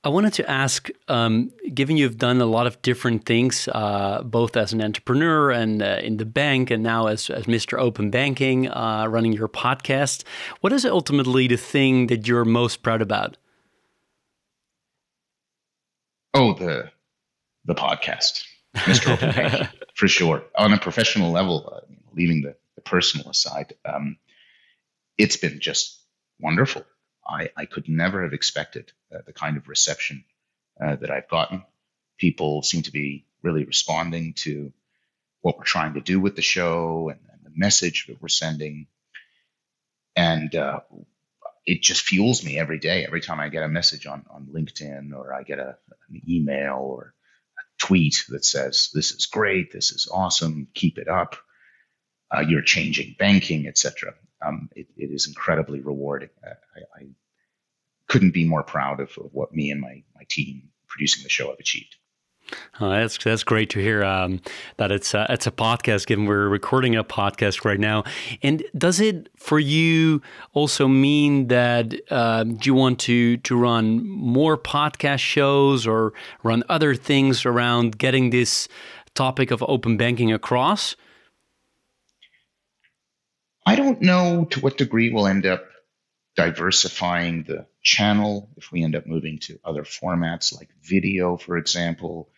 [0.04, 4.58] I wanted to ask, um, given you've done a lot of different things, uh, both
[4.58, 7.80] as an entrepreneur and uh, in the bank, and now as, as Mr.
[7.80, 10.24] Open Banking, uh, running your podcast,
[10.60, 13.38] what is ultimately the thing that you're most proud about?
[16.40, 16.90] Oh, the
[17.66, 19.12] the podcast, Mr.
[19.12, 20.46] Open for sure.
[20.58, 24.18] On a professional level, uh, leaving the, the personal aside, um,
[25.18, 26.02] it's been just
[26.40, 26.86] wonderful.
[27.28, 30.24] I, I could never have expected uh, the kind of reception
[30.82, 31.66] uh, that I've gotten.
[32.18, 34.72] People seem to be really responding to
[35.42, 38.88] what we're trying to do with the show and, and the message that we're sending.
[40.16, 40.80] And uh,
[41.70, 43.06] it just fuels me every day.
[43.06, 45.78] Every time I get a message on, on LinkedIn or I get a,
[46.10, 47.14] an email or
[47.60, 51.36] a tweet that says, This is great, this is awesome, keep it up,
[52.36, 54.16] uh, you're changing banking, etc.
[54.44, 56.30] Um, it, it is incredibly rewarding.
[56.44, 57.06] I, I,
[58.08, 61.50] couldn't be more proud of, of what me and my, my team producing the show
[61.50, 61.96] have achieved.
[62.80, 64.42] Oh, that's that's great to hear um,
[64.78, 66.08] that it's it's a podcast.
[66.08, 68.04] Given we're recording a podcast right now,
[68.42, 70.22] and does it for you
[70.54, 76.64] also mean that uh, do you want to to run more podcast shows or run
[76.70, 78.68] other things around getting this
[79.14, 80.96] topic of open banking across?
[83.66, 85.66] I don't know to what degree we'll end up
[86.36, 92.30] diversifying the channel if we end up moving to other formats like video, for example,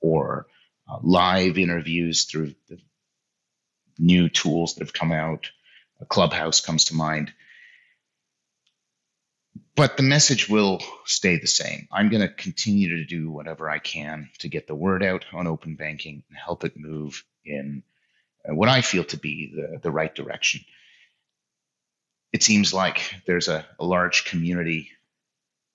[0.00, 0.46] or
[0.90, 2.78] uh, live interviews through the
[3.98, 5.50] new tools that have come out.
[6.00, 7.32] A Clubhouse comes to mind.
[9.76, 11.88] But the message will stay the same.
[11.92, 15.46] I'm going to continue to do whatever I can to get the word out on
[15.46, 17.82] open banking and help it move in
[18.48, 20.62] uh, what I feel to be the, the right direction.
[22.32, 24.90] It seems like there's a, a large community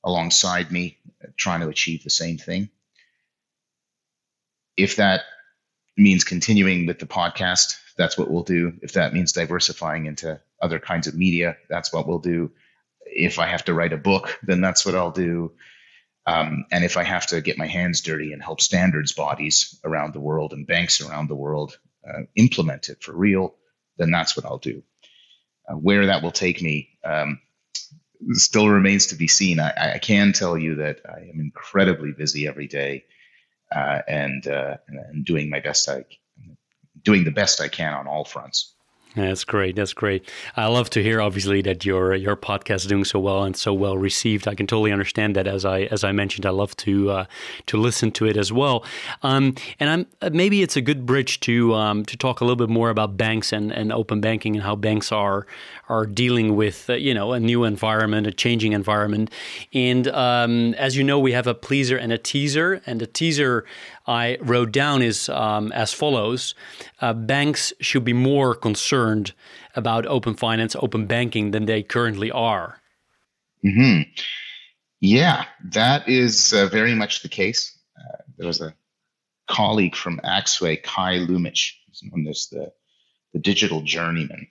[0.04, 0.98] alongside me
[1.38, 2.70] trying to achieve the same thing.
[4.78, 5.22] If that
[5.98, 8.74] means continuing with the podcast, that's what we'll do.
[8.82, 12.52] If that means diversifying into other kinds of media, that's what we'll do.
[13.06, 15.54] If I have to write a book, then that's what I'll do.
[16.28, 20.14] Um, and if I have to get my hands dirty and help standards bodies around
[20.14, 23.56] the world and banks around the world uh, implement it for real,
[23.98, 24.84] then that's what I'll do.
[25.68, 27.40] Uh, where that will take me, um,
[28.32, 29.60] still remains to be seen.
[29.60, 33.06] I, I, can tell you that I am incredibly busy every day,
[33.74, 35.88] uh, and uh, and doing my best.
[35.90, 36.06] I
[37.02, 38.75] doing the best I can on all fronts.
[39.16, 39.78] That's great.
[39.78, 40.30] That's great.
[40.58, 43.74] I love to hear, obviously, that your your podcast is doing so well and so
[43.74, 44.46] well received.
[44.46, 45.48] I can totally understand that.
[45.48, 47.26] As I as I mentioned, I love to uh,
[47.68, 48.84] to listen to it as well.
[49.24, 52.58] Um, and I'm uh, maybe it's a good bridge to um, to talk a little
[52.58, 55.48] bit more about banks and, and open banking and how banks are
[55.88, 59.32] are dealing with uh, you know a new environment, a changing environment.
[59.74, 62.82] And um, as you know, we have a pleaser and a teaser.
[62.86, 63.64] And the teaser
[64.08, 66.56] I wrote down is um, as follows:
[67.02, 69.34] uh, Banks should be more concerned
[69.76, 72.82] about open finance, open banking than they currently are.
[73.62, 74.02] Hmm.
[75.02, 77.78] Yeah, that is uh, very much the case.
[77.98, 78.76] Uh, there was a
[79.48, 82.72] colleague from Axway, Kai Lumich, who's known as the
[83.34, 84.48] the digital journeyman,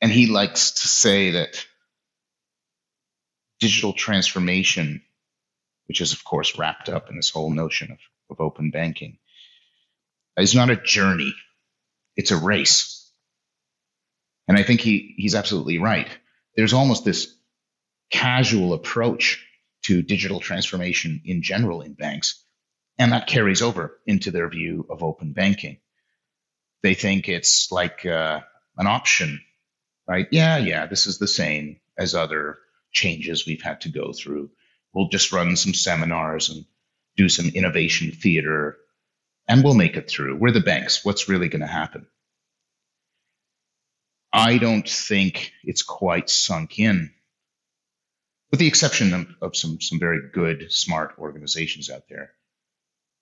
[0.00, 1.66] and he likes to say that
[3.60, 5.02] digital transformation
[5.86, 7.98] which is, of course, wrapped up in this whole notion of,
[8.30, 9.18] of open banking,
[10.38, 11.34] is not a journey,
[12.16, 13.10] it's a race.
[14.48, 16.08] And I think he, he's absolutely right.
[16.56, 17.34] There's almost this
[18.10, 19.44] casual approach
[19.84, 22.44] to digital transformation in general in banks,
[22.98, 25.78] and that carries over into their view of open banking.
[26.82, 28.40] They think it's like uh,
[28.76, 29.40] an option,
[30.06, 30.26] right?
[30.30, 32.58] Yeah, yeah, this is the same as other
[32.92, 34.50] changes we've had to go through
[34.92, 36.64] we'll just run some seminars and
[37.16, 38.78] do some innovation theater
[39.48, 40.36] and we'll make it through.
[40.36, 41.04] We're the banks.
[41.04, 42.06] What's really going to happen?
[44.32, 47.12] I don't think it's quite sunk in,
[48.50, 52.32] with the exception of, of some, some very good, smart organizations out there,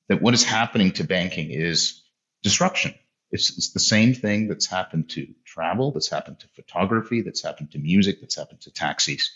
[0.08, 2.02] that what is happening to banking is
[2.42, 2.94] disruption.
[3.32, 7.72] It's, it's the same thing that's happened to travel, that's happened to photography, that's happened
[7.72, 9.30] to music, that's happened to taxis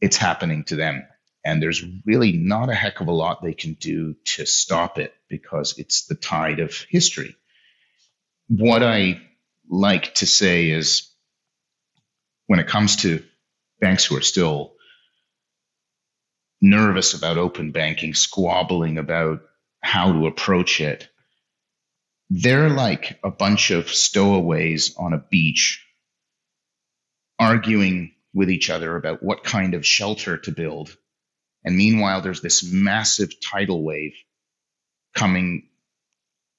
[0.00, 1.06] it's happening to them.
[1.44, 5.14] And there's really not a heck of a lot they can do to stop it
[5.28, 7.36] because it's the tide of history.
[8.48, 9.20] What I
[9.68, 11.08] like to say is
[12.46, 13.22] when it comes to
[13.80, 14.74] banks who are still
[16.60, 19.42] nervous about open banking, squabbling about
[19.80, 21.08] how to approach it,
[22.28, 25.84] they're like a bunch of stowaways on a beach
[27.38, 30.94] arguing with each other about what kind of shelter to build.
[31.64, 34.12] And meanwhile, there's this massive tidal wave
[35.14, 35.70] coming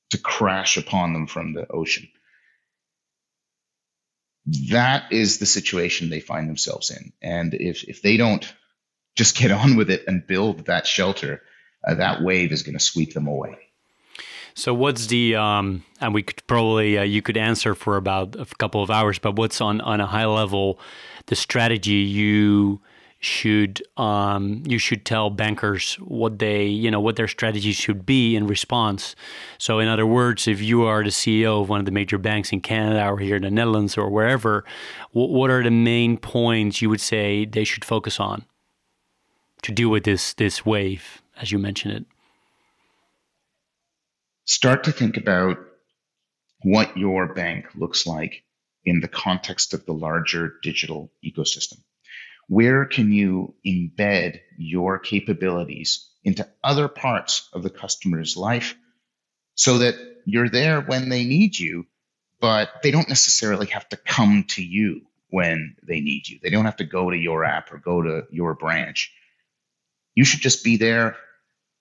[0.09, 2.09] to crash upon them from the ocean.
[4.71, 7.13] That is the situation they find themselves in.
[7.21, 8.51] And if, if they don't
[9.15, 11.43] just get on with it and build that shelter,
[11.87, 13.66] uh, that wave is going to sweep them away.
[14.57, 18.45] So what's the um, and we could probably uh, you could answer for about a
[18.57, 20.79] couple of hours, but what's on on a high level
[21.27, 22.81] the strategy you
[23.19, 28.35] should um, you should tell bankers what they you know what their strategy should be
[28.35, 29.15] in response.
[29.59, 32.51] So in other words, if you are the CEO of one of the major banks
[32.51, 34.65] in Canada or here in the Netherlands or wherever,
[35.11, 38.43] what are the main points you would say they should focus on
[39.61, 42.16] to deal with this this wave as you mentioned it?
[44.47, 45.57] Start to think about
[46.63, 48.43] what your bank looks like
[48.85, 51.79] in the context of the larger digital ecosystem.
[52.47, 58.75] Where can you embed your capabilities into other parts of the customer's life
[59.55, 59.95] so that
[60.25, 61.85] you're there when they need you,
[62.39, 66.39] but they don't necessarily have to come to you when they need you.
[66.41, 69.11] They don't have to go to your app or go to your branch.
[70.15, 71.17] You should just be there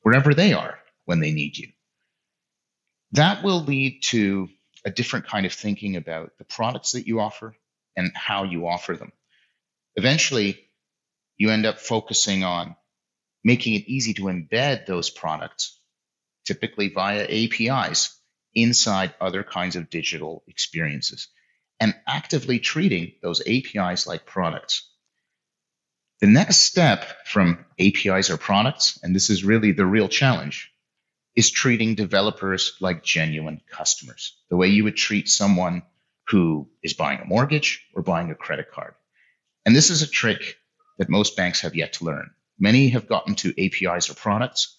[0.02, 1.68] wherever they are when they need you
[3.12, 4.48] that will lead to
[4.84, 7.56] a different kind of thinking about the products that you offer
[7.96, 9.12] and how you offer them.
[9.96, 10.60] Eventually,
[11.36, 12.76] you end up focusing on
[13.44, 15.78] making it easy to embed those products,
[16.46, 18.18] typically via APIs,
[18.54, 21.28] inside other kinds of digital experiences,
[21.78, 24.88] and actively treating those APIs like products.
[26.20, 30.72] The next step from APIs or products, and this is really the real challenge,
[31.36, 35.82] is treating developers like genuine customers, the way you would treat someone
[36.28, 38.94] who is buying a mortgage or buying a credit card.
[39.64, 40.56] And this is a trick
[40.98, 42.30] that most banks have yet to learn.
[42.58, 44.76] Many have gotten to APIs or products,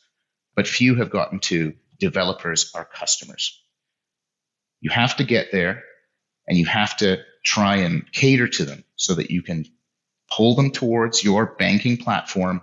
[0.56, 3.62] but few have gotten to developers are customers.
[4.82, 5.84] You have to get there
[6.48, 9.66] and you have to try and cater to them so that you can
[10.30, 12.62] pull them towards your banking platform,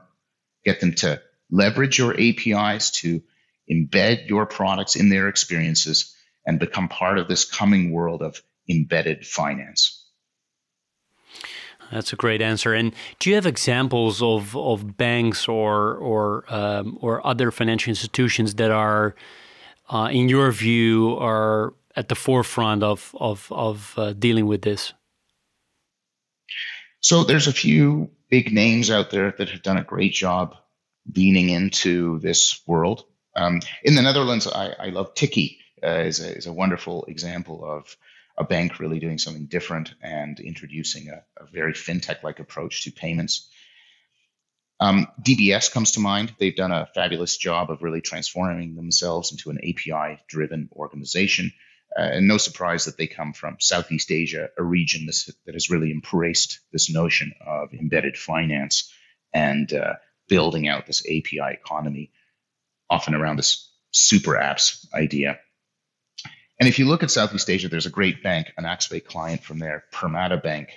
[0.64, 3.22] get them to leverage your APIs to
[3.70, 6.14] embed your products in their experiences,
[6.46, 10.00] and become part of this coming world of embedded finance.
[11.92, 12.72] That's a great answer.
[12.72, 18.54] And do you have examples of, of banks or or um, or other financial institutions
[18.54, 19.14] that are,
[19.90, 24.92] uh, in your view, are at the forefront of of of uh, dealing with this?
[27.00, 30.56] So there's a few big names out there that have done a great job
[31.14, 33.04] leaning into this world.
[33.36, 37.64] Um, in the Netherlands, I, I love Tikkie uh, is, a, is a wonderful example
[37.64, 37.96] of
[38.36, 43.48] a bank really doing something different and introducing a, a very fintech-like approach to payments.
[44.80, 46.34] Um, DBS comes to mind.
[46.38, 51.52] They've done a fabulous job of really transforming themselves into an API-driven organization.
[51.96, 55.70] Uh, and no surprise that they come from Southeast Asia, a region this, that has
[55.70, 58.92] really embraced this notion of embedded finance
[59.32, 59.94] and uh,
[60.28, 62.10] building out this API economy
[62.94, 65.40] often around this super apps idea.
[66.60, 69.58] And if you look at Southeast Asia, there's a great bank, an Axway client from
[69.58, 70.68] there, Permata Bank.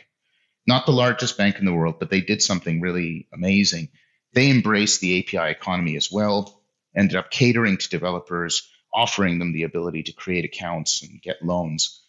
[0.66, 3.90] Not the largest bank in the world, but they did something really amazing.
[4.34, 6.60] They embraced the API economy as well,
[6.96, 12.04] ended up catering to developers, offering them the ability to create accounts and get loans.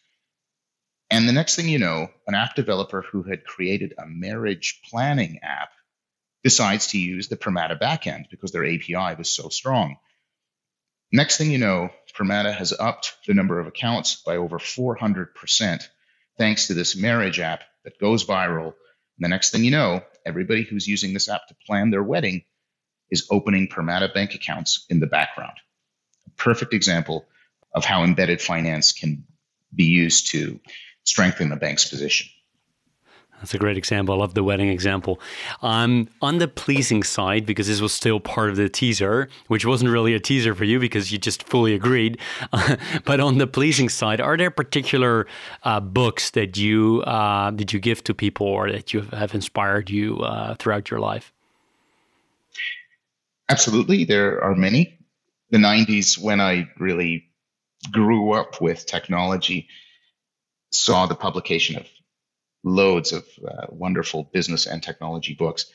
[1.10, 5.40] And the next thing you know, an app developer who had created a marriage planning
[5.42, 5.70] app
[6.48, 9.96] decides to use the Permata backend because their API was so strong.
[11.12, 15.86] Next thing you know, Permata has upped the number of accounts by over 400%
[16.38, 18.68] thanks to this marriage app that goes viral.
[18.68, 22.44] And the next thing you know, everybody who's using this app to plan their wedding
[23.10, 25.58] is opening Permata bank accounts in the background.
[26.28, 27.26] A perfect example
[27.74, 29.26] of how embedded finance can
[29.74, 30.60] be used to
[31.04, 32.30] strengthen the bank's position.
[33.40, 34.14] That's a great example.
[34.14, 35.20] I love the wedding example.
[35.62, 39.90] Um, on the pleasing side, because this was still part of the teaser, which wasn't
[39.90, 42.18] really a teaser for you because you just fully agreed.
[43.04, 45.26] but on the pleasing side, are there particular
[45.62, 49.88] uh, books that you uh, did you give to people or that you have inspired
[49.88, 51.32] you uh, throughout your life?
[53.48, 54.98] Absolutely, there are many.
[55.50, 57.30] The '90s, when I really
[57.90, 59.68] grew up with technology,
[60.70, 61.86] saw the publication of
[62.64, 65.66] loads of uh, wonderful business and technology books.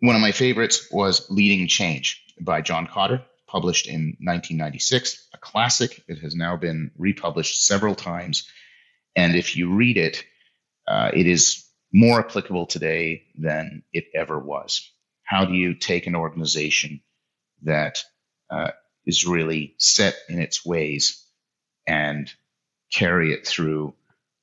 [0.00, 6.02] One of my favorites was Leading Change by John Kotter, published in 1996, a classic.
[6.08, 8.48] It has now been republished several times.
[9.14, 10.24] And if you read it,
[10.88, 14.90] uh, it is more applicable today than it ever was.
[15.24, 17.02] How do you take an organization
[17.62, 18.02] that
[18.50, 18.70] uh,
[19.06, 21.24] is really set in its ways
[21.86, 22.32] and
[22.92, 23.94] carry it through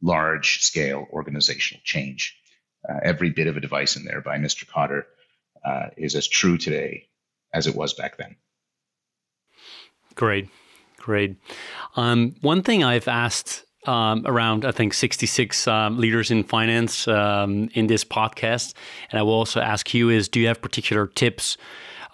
[0.01, 2.35] large scale organizational change?
[2.87, 4.65] Uh, every bit of advice in there by Mr.
[4.65, 5.03] Kotter
[5.65, 7.09] uh, is as true today
[7.53, 8.35] as it was back then.
[10.15, 10.49] Great,
[10.97, 11.35] great.
[11.95, 17.69] Um, one thing I've asked um, around, I think, 66 um, leaders in finance um,
[17.73, 18.73] in this podcast.
[19.11, 21.57] And I will also ask you is do you have particular tips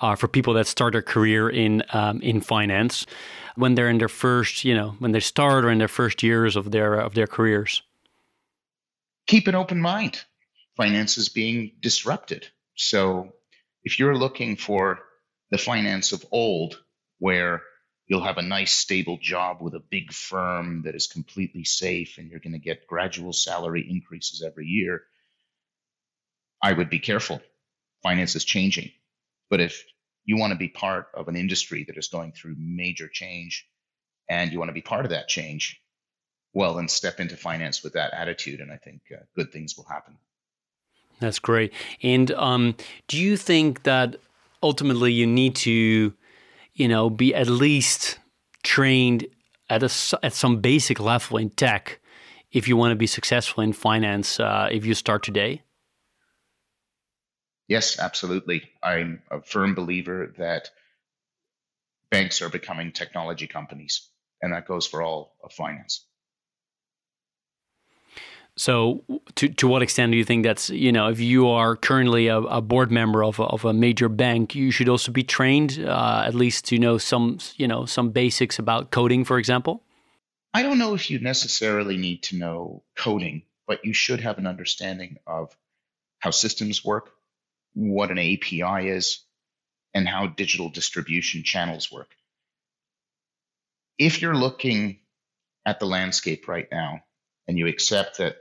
[0.02, 3.06] uh, for people that start their career in, um, in finance
[3.56, 6.56] when they're in their first, you know, when they start or in their first years
[6.56, 7.82] of their, of their careers?
[9.28, 10.24] Keep an open mind.
[10.78, 12.48] Finance is being disrupted.
[12.76, 13.34] So
[13.84, 15.00] if you're looking for
[15.52, 16.82] the finance of old,
[17.20, 17.62] where
[18.08, 22.30] you'll have a nice stable job with a big firm that is completely safe and
[22.30, 25.04] you're going to get gradual salary increases every year
[26.62, 27.42] i would be careful
[28.04, 28.92] finance is changing
[29.50, 29.86] but if
[30.26, 33.68] you want to be part of an industry that is going through major change
[34.30, 35.82] and you want to be part of that change
[36.54, 39.86] well then step into finance with that attitude and i think uh, good things will
[39.86, 40.18] happen
[41.20, 41.72] that's great
[42.04, 42.76] and um,
[43.08, 44.18] do you think that
[44.62, 46.14] ultimately you need to
[46.76, 48.20] you know, be at least
[48.64, 49.26] trained
[49.70, 52.00] at a at some basic level in tech
[52.52, 55.64] if you want to be successful in finance uh, if you start today?
[57.68, 58.70] Yes, absolutely.
[58.84, 60.70] I'm a firm believer that
[62.12, 64.08] banks are becoming technology companies,
[64.42, 66.06] and that goes for all of finance.
[68.58, 69.04] So,
[69.36, 72.38] to to what extent do you think that's you know if you are currently a,
[72.38, 76.24] a board member of a, of a major bank, you should also be trained uh,
[76.26, 79.84] at least to know some you know some basics about coding, for example?
[80.54, 84.48] I don't know if you necessarily need to know coding, but you should have an
[84.48, 85.54] understanding of
[86.20, 87.12] how systems work,
[87.76, 89.24] what an API is,
[89.94, 92.10] and how digital distribution channels work.
[93.98, 95.00] If you're looking
[95.66, 97.02] at the landscape right now
[97.48, 98.38] and you accept that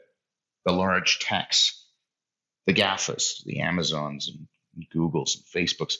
[0.64, 1.86] the large techs,
[2.66, 5.94] the GAFAs, the Amazons and Googles and Facebooks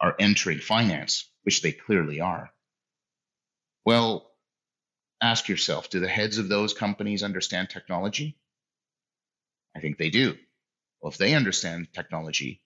[0.00, 2.50] are entering finance, which they clearly are.
[3.84, 4.30] Well,
[5.22, 8.36] ask yourself do the heads of those companies understand technology?
[9.74, 10.36] I think they do.
[11.00, 12.60] Well, if they understand technology,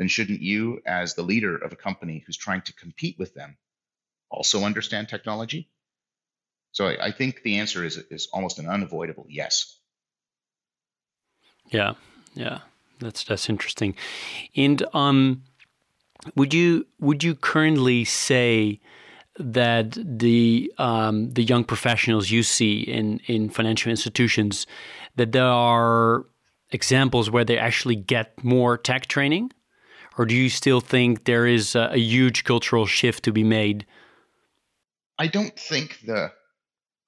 [0.00, 3.58] then shouldn't you, as the leader of a company who's trying to compete with them,
[4.30, 5.68] also understand technology?
[6.72, 9.78] So I, I think the answer is, is almost an unavoidable yes.
[11.70, 11.92] Yeah,
[12.32, 12.60] yeah,
[12.98, 13.94] that's that's interesting.
[14.56, 15.42] And um,
[16.34, 18.80] would you would you currently say
[19.38, 24.66] that the um, the young professionals you see in in financial institutions
[25.16, 26.24] that there are
[26.70, 29.52] examples where they actually get more tech training,
[30.18, 33.86] or do you still think there is a, a huge cultural shift to be made?
[35.18, 36.32] I don't think the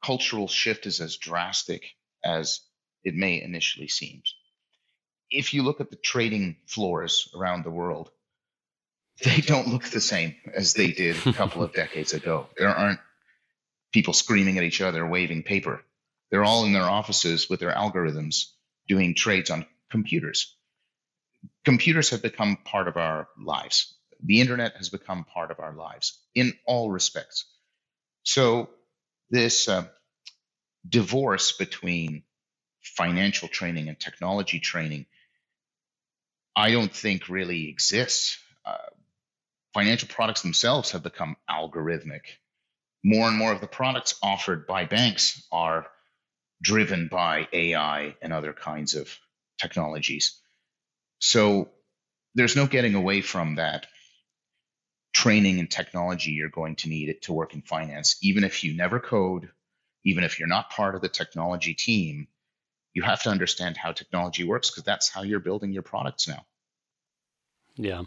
[0.04, 1.84] cultural shift is as drastic
[2.24, 2.60] as
[3.04, 4.22] it may initially seem
[5.32, 8.10] if you look at the trading floors around the world,
[9.24, 12.46] they don't look the same as they did a couple of decades ago.
[12.56, 13.00] There aren't
[13.92, 15.82] people screaming at each other, waving paper.
[16.30, 18.46] They're all in their offices with their algorithms
[18.88, 20.54] doing trades on computers.
[21.64, 23.94] Computers have become part of our lives.
[24.24, 27.46] The internet has become part of our lives in all respects.
[28.24, 28.70] So,
[29.30, 29.86] this uh,
[30.88, 32.24] divorce between
[32.82, 35.06] financial training and technology training
[36.54, 38.38] I don't think really exists.
[38.64, 38.76] Uh,
[39.74, 42.22] financial products themselves have become algorithmic.
[43.04, 45.86] More and more of the products offered by banks are
[46.62, 49.10] driven by AI and other kinds of
[49.60, 50.40] technologies.
[51.22, 51.68] So
[52.34, 53.86] there's no getting away from that
[55.14, 58.16] training and technology you're going to need it to work in finance.
[58.22, 59.48] Even if you never code,
[60.04, 62.26] even if you're not part of the technology team,
[62.92, 66.44] you have to understand how technology works because that's how you're building your products now.
[67.76, 68.02] Yeah.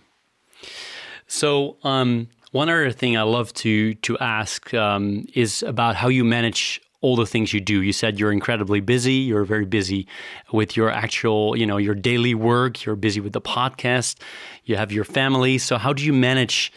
[1.26, 6.26] So, um, one other thing I love to to ask um, is about how you
[6.26, 7.84] manage all the things you do.
[7.84, 9.14] You said you're incredibly busy.
[9.14, 10.08] You're very busy
[10.52, 12.84] with your actual, you know, your daily work.
[12.84, 14.16] You're busy with the podcast.
[14.64, 15.60] You have your family.
[15.60, 16.74] So, how do you manage?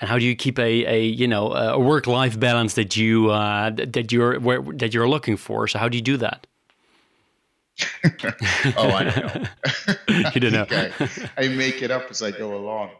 [0.00, 3.30] And how do you keep a, a you know a work life balance that you
[3.30, 5.66] uh, that you're where, that you're looking for?
[5.66, 6.46] So how do you do that?
[8.76, 10.30] oh, I don't know.
[10.34, 10.66] you don't know.
[10.70, 12.90] I, I, make it up as I go along.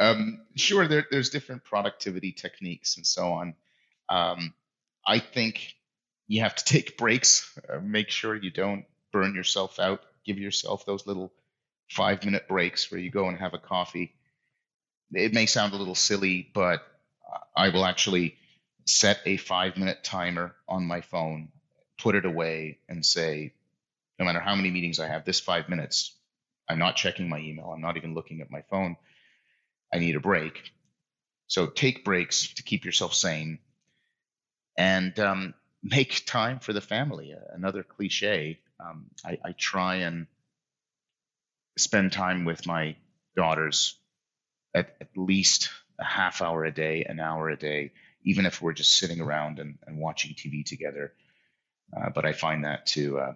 [0.00, 3.54] Um, sure, there, there's different productivity techniques and so on.
[4.08, 4.54] Um,
[5.06, 5.74] I think
[6.28, 7.58] you have to take breaks.
[7.68, 11.32] Uh, make sure you don't burn yourself out give yourself those little
[11.88, 14.14] five minute breaks where you go and have a coffee.
[15.12, 16.82] It may sound a little silly, but
[17.56, 18.36] I will actually
[18.84, 21.48] set a five minute timer on my phone,
[21.98, 23.54] put it away, and say,
[24.18, 26.14] no matter how many meetings I have, this five minutes,
[26.68, 27.72] I'm not checking my email.
[27.74, 28.96] I'm not even looking at my phone.
[29.92, 30.60] I need a break.
[31.46, 33.60] So take breaks to keep yourself sane
[34.76, 37.32] and um, make time for the family.
[37.32, 38.60] Uh, another cliche.
[38.80, 40.26] Um, I, I try and
[41.76, 42.96] spend time with my
[43.36, 43.94] daughters
[44.74, 47.92] at, at least a half hour a day, an hour a day,
[48.24, 51.12] even if we're just sitting around and, and watching TV together.
[51.96, 53.32] Uh, but I find that to uh,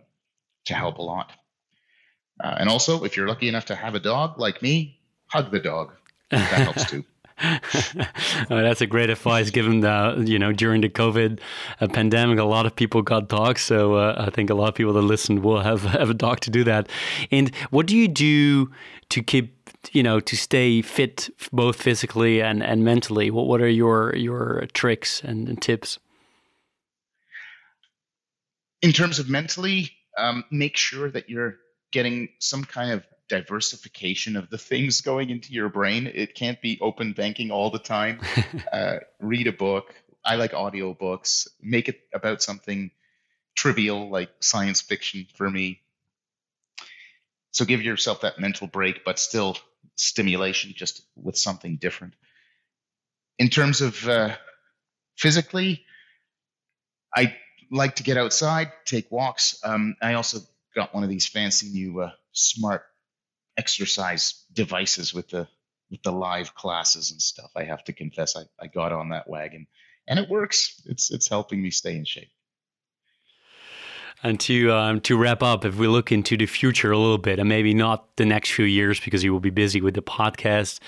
[0.67, 1.33] to help a lot.
[2.39, 5.61] Uh, and also, if you're lucky enough to have a dog like me, hug the
[5.61, 5.93] dog.
[6.31, 7.05] That helps too.
[8.49, 11.41] That's a great advice given that you know during the covid
[11.81, 14.75] uh, pandemic a lot of people got dogs so uh, i think a lot of
[14.75, 16.89] people that listen will have have a dog to do that.
[17.31, 18.71] And what do you do
[19.11, 19.59] to keep
[19.93, 23.31] you know to stay fit both physically and and mentally?
[23.31, 25.99] What what are your your tricks and, and tips?
[28.81, 31.57] In terms of mentally um, make sure that you're
[31.93, 36.07] getting some kind of diversification of the things going into your brain.
[36.07, 38.21] It can't be open banking all the time.
[38.73, 39.95] uh, read a book.
[40.23, 41.49] I like audiobooks.
[41.63, 42.91] Make it about something
[43.57, 45.81] trivial like science fiction for me.
[47.53, 49.57] So give yourself that mental break, but still
[49.97, 52.13] stimulation, just with something different.
[53.39, 54.37] In terms of uh,
[55.17, 55.87] physically,
[57.17, 57.35] I
[57.71, 59.59] like to get outside, take walks.
[59.65, 60.41] Um, I also
[60.75, 62.85] got one of these fancy new uh, smart
[63.57, 65.49] exercise devices with the
[65.91, 67.51] with the live classes and stuff.
[67.55, 69.67] I have to confess, I, I got on that wagon,
[70.09, 70.81] and it works.
[70.87, 72.31] It's it's helping me stay in shape.
[74.25, 77.41] And to um, to wrap up, if we look into the future a little bit,
[77.41, 80.79] and maybe not the next few years because you will be busy with the podcast,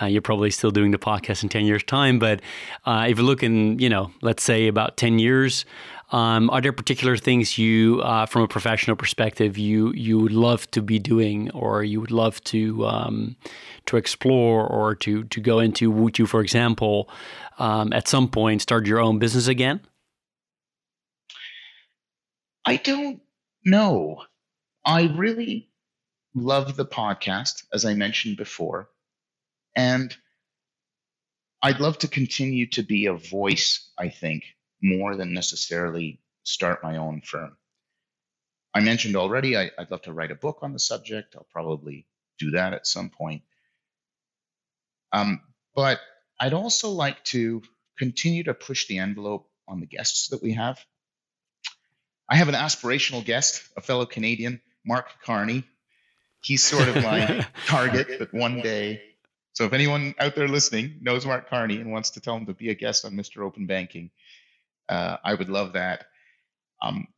[0.00, 2.18] uh, you're probably still doing the podcast in ten years' time.
[2.18, 2.40] But
[2.86, 5.66] uh, if you look in, you know, let's say about ten years,
[6.10, 10.70] um, are there particular things you, uh, from a professional perspective, you you would love
[10.70, 13.36] to be doing, or you would love to um,
[13.86, 15.90] to explore, or to to go into?
[15.90, 17.10] Would you, for example,
[17.58, 19.80] um, at some point start your own business again?
[22.64, 23.20] I don't
[23.64, 24.22] know.
[24.84, 25.70] I really
[26.34, 28.88] love the podcast, as I mentioned before.
[29.76, 30.16] And
[31.62, 34.44] I'd love to continue to be a voice, I think,
[34.82, 37.56] more than necessarily start my own firm.
[38.74, 41.34] I mentioned already I, would love to write a book on the subject.
[41.36, 42.06] I'll probably
[42.38, 43.42] do that at some point.
[45.12, 45.40] Um,
[45.74, 46.00] but
[46.40, 47.62] I'd also like to
[47.98, 50.78] continue to push the envelope on the guests that we have.
[52.28, 55.64] I have an aspirational guest, a fellow Canadian, Mark Carney.
[56.40, 59.02] He's sort of my target that one day.
[59.54, 62.54] So if anyone out there listening knows Mark Carney and wants to tell him to
[62.54, 63.44] be a guest on Mr.
[63.44, 64.10] Open Banking,
[64.88, 66.06] uh, I would love that.
[66.82, 67.08] Um,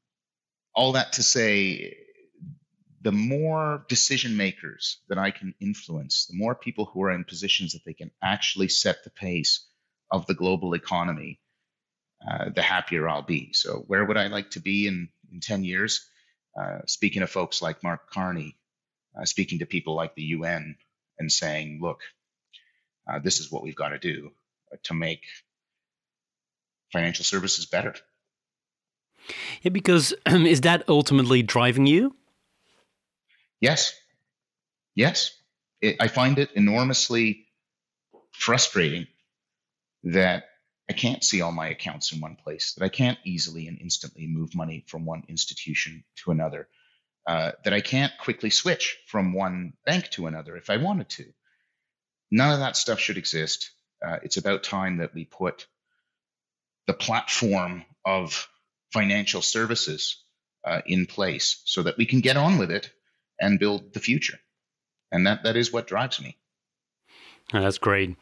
[0.75, 1.97] all that to say,
[3.03, 7.73] the more decision makers that I can influence, the more people who are in positions
[7.73, 9.67] that they can actually set the pace
[10.11, 11.41] of the global economy,
[12.29, 13.53] uh, the happier I'll be.
[13.53, 16.07] So, where would I like to be in, in 10 years?
[16.61, 18.57] Uh, speaking to folks like Mark Carney,
[19.19, 20.77] uh, speaking to people like the UN,
[21.19, 22.01] and saying, look,
[23.11, 24.31] uh, this is what we've got to do
[24.85, 25.23] to make
[26.93, 27.95] financial services better.
[29.63, 32.17] Yeah, because is that ultimately driving you?
[33.61, 33.95] Yes.
[34.95, 35.37] Yes.
[35.81, 37.47] It, I find it enormously
[38.33, 39.07] frustrating
[40.05, 40.45] that
[40.89, 44.27] I can't see all my accounts in one place, that I can't easily and instantly
[44.27, 46.69] move money from one institution to another,
[47.27, 51.27] uh, that I can't quickly switch from one bank to another if I wanted to.
[52.31, 53.71] None of that stuff should exist.
[54.05, 55.67] Uh, it's about time that we put
[56.87, 58.49] the platform of
[58.93, 60.23] financial services
[60.65, 62.91] uh, in place so that we can get on with it
[63.41, 64.39] and build the future.
[65.13, 66.37] And that, that is what drives me.
[67.53, 68.17] That's great.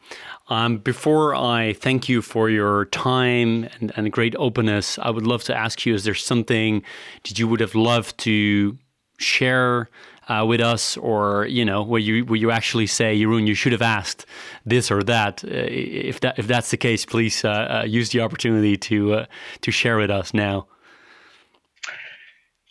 [0.47, 5.43] Um, before I thank you for your time and, and great openness, I would love
[5.43, 6.81] to ask you: Is there something
[7.23, 8.79] that you would have loved to
[9.19, 9.89] share
[10.29, 13.71] uh, with us, or you know, where you where you actually say, Jeroen, you should
[13.71, 14.25] have asked
[14.65, 15.43] this or that?
[15.43, 19.25] Uh, if that if that's the case, please uh, uh use the opportunity to uh,
[19.61, 20.67] to share with us now.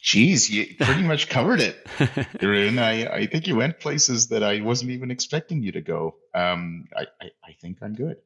[0.00, 1.84] Geez, you pretty much covered it,
[2.38, 2.78] Jeroen.
[2.78, 6.14] I, I think you went places that I wasn't even expecting you to go.
[6.34, 8.16] Um, I, I, I think I'm good.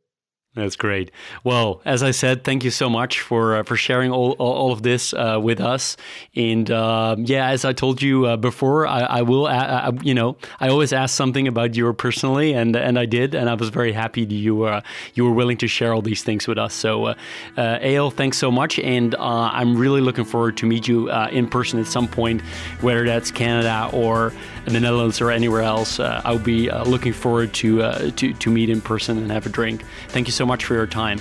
[0.55, 1.11] That's great.
[1.45, 4.73] Well, as I said, thank you so much for uh, for sharing all, all, all
[4.73, 5.97] of this uh, with us.
[6.37, 9.47] And uh, yeah, as I told you uh, before, I, I will.
[9.47, 13.49] I, you know, I always ask something about you personally, and and I did, and
[13.49, 14.83] I was very happy you were
[15.15, 16.75] you were willing to share all these things with us.
[16.75, 17.15] So, uh,
[17.57, 21.49] uh Eyal, thanks so much, and uh, I'm really looking forward to meet you in
[21.49, 22.43] person at some point,
[22.83, 24.35] whether that's Canada or
[24.67, 25.99] the Netherlands or anywhere else.
[25.99, 29.47] Uh, I'll be uh, looking forward to uh, to to meet in person and have
[29.47, 29.85] a drink.
[30.09, 31.21] Thank you so so much for your time.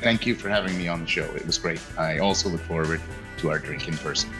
[0.00, 1.26] Thank you for having me on the show.
[1.34, 1.78] It was great.
[1.98, 3.02] I also look forward
[3.36, 4.30] to our drink in person.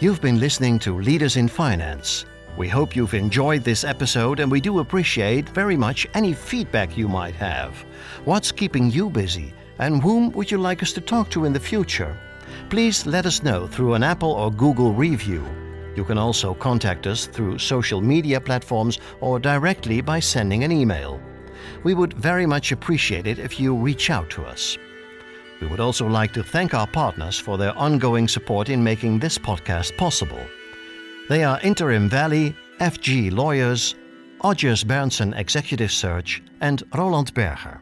[0.00, 2.24] You've been listening to Leaders in Finance.
[2.56, 7.06] We hope you've enjoyed this episode and we do appreciate very much any feedback you
[7.06, 7.84] might have.
[8.24, 11.60] What's keeping you busy and whom would you like us to talk to in the
[11.60, 12.16] future?
[12.70, 15.44] Please let us know through an Apple or Google review.
[15.96, 21.20] You can also contact us through social media platforms or directly by sending an email.
[21.82, 24.78] We would very much appreciate it if you reach out to us.
[25.60, 29.38] We would also like to thank our partners for their ongoing support in making this
[29.38, 30.44] podcast possible.
[31.28, 33.96] They are Interim Valley, FG Lawyers,
[34.42, 37.80] Odgers Berndtson Executive Search, and Roland Berger.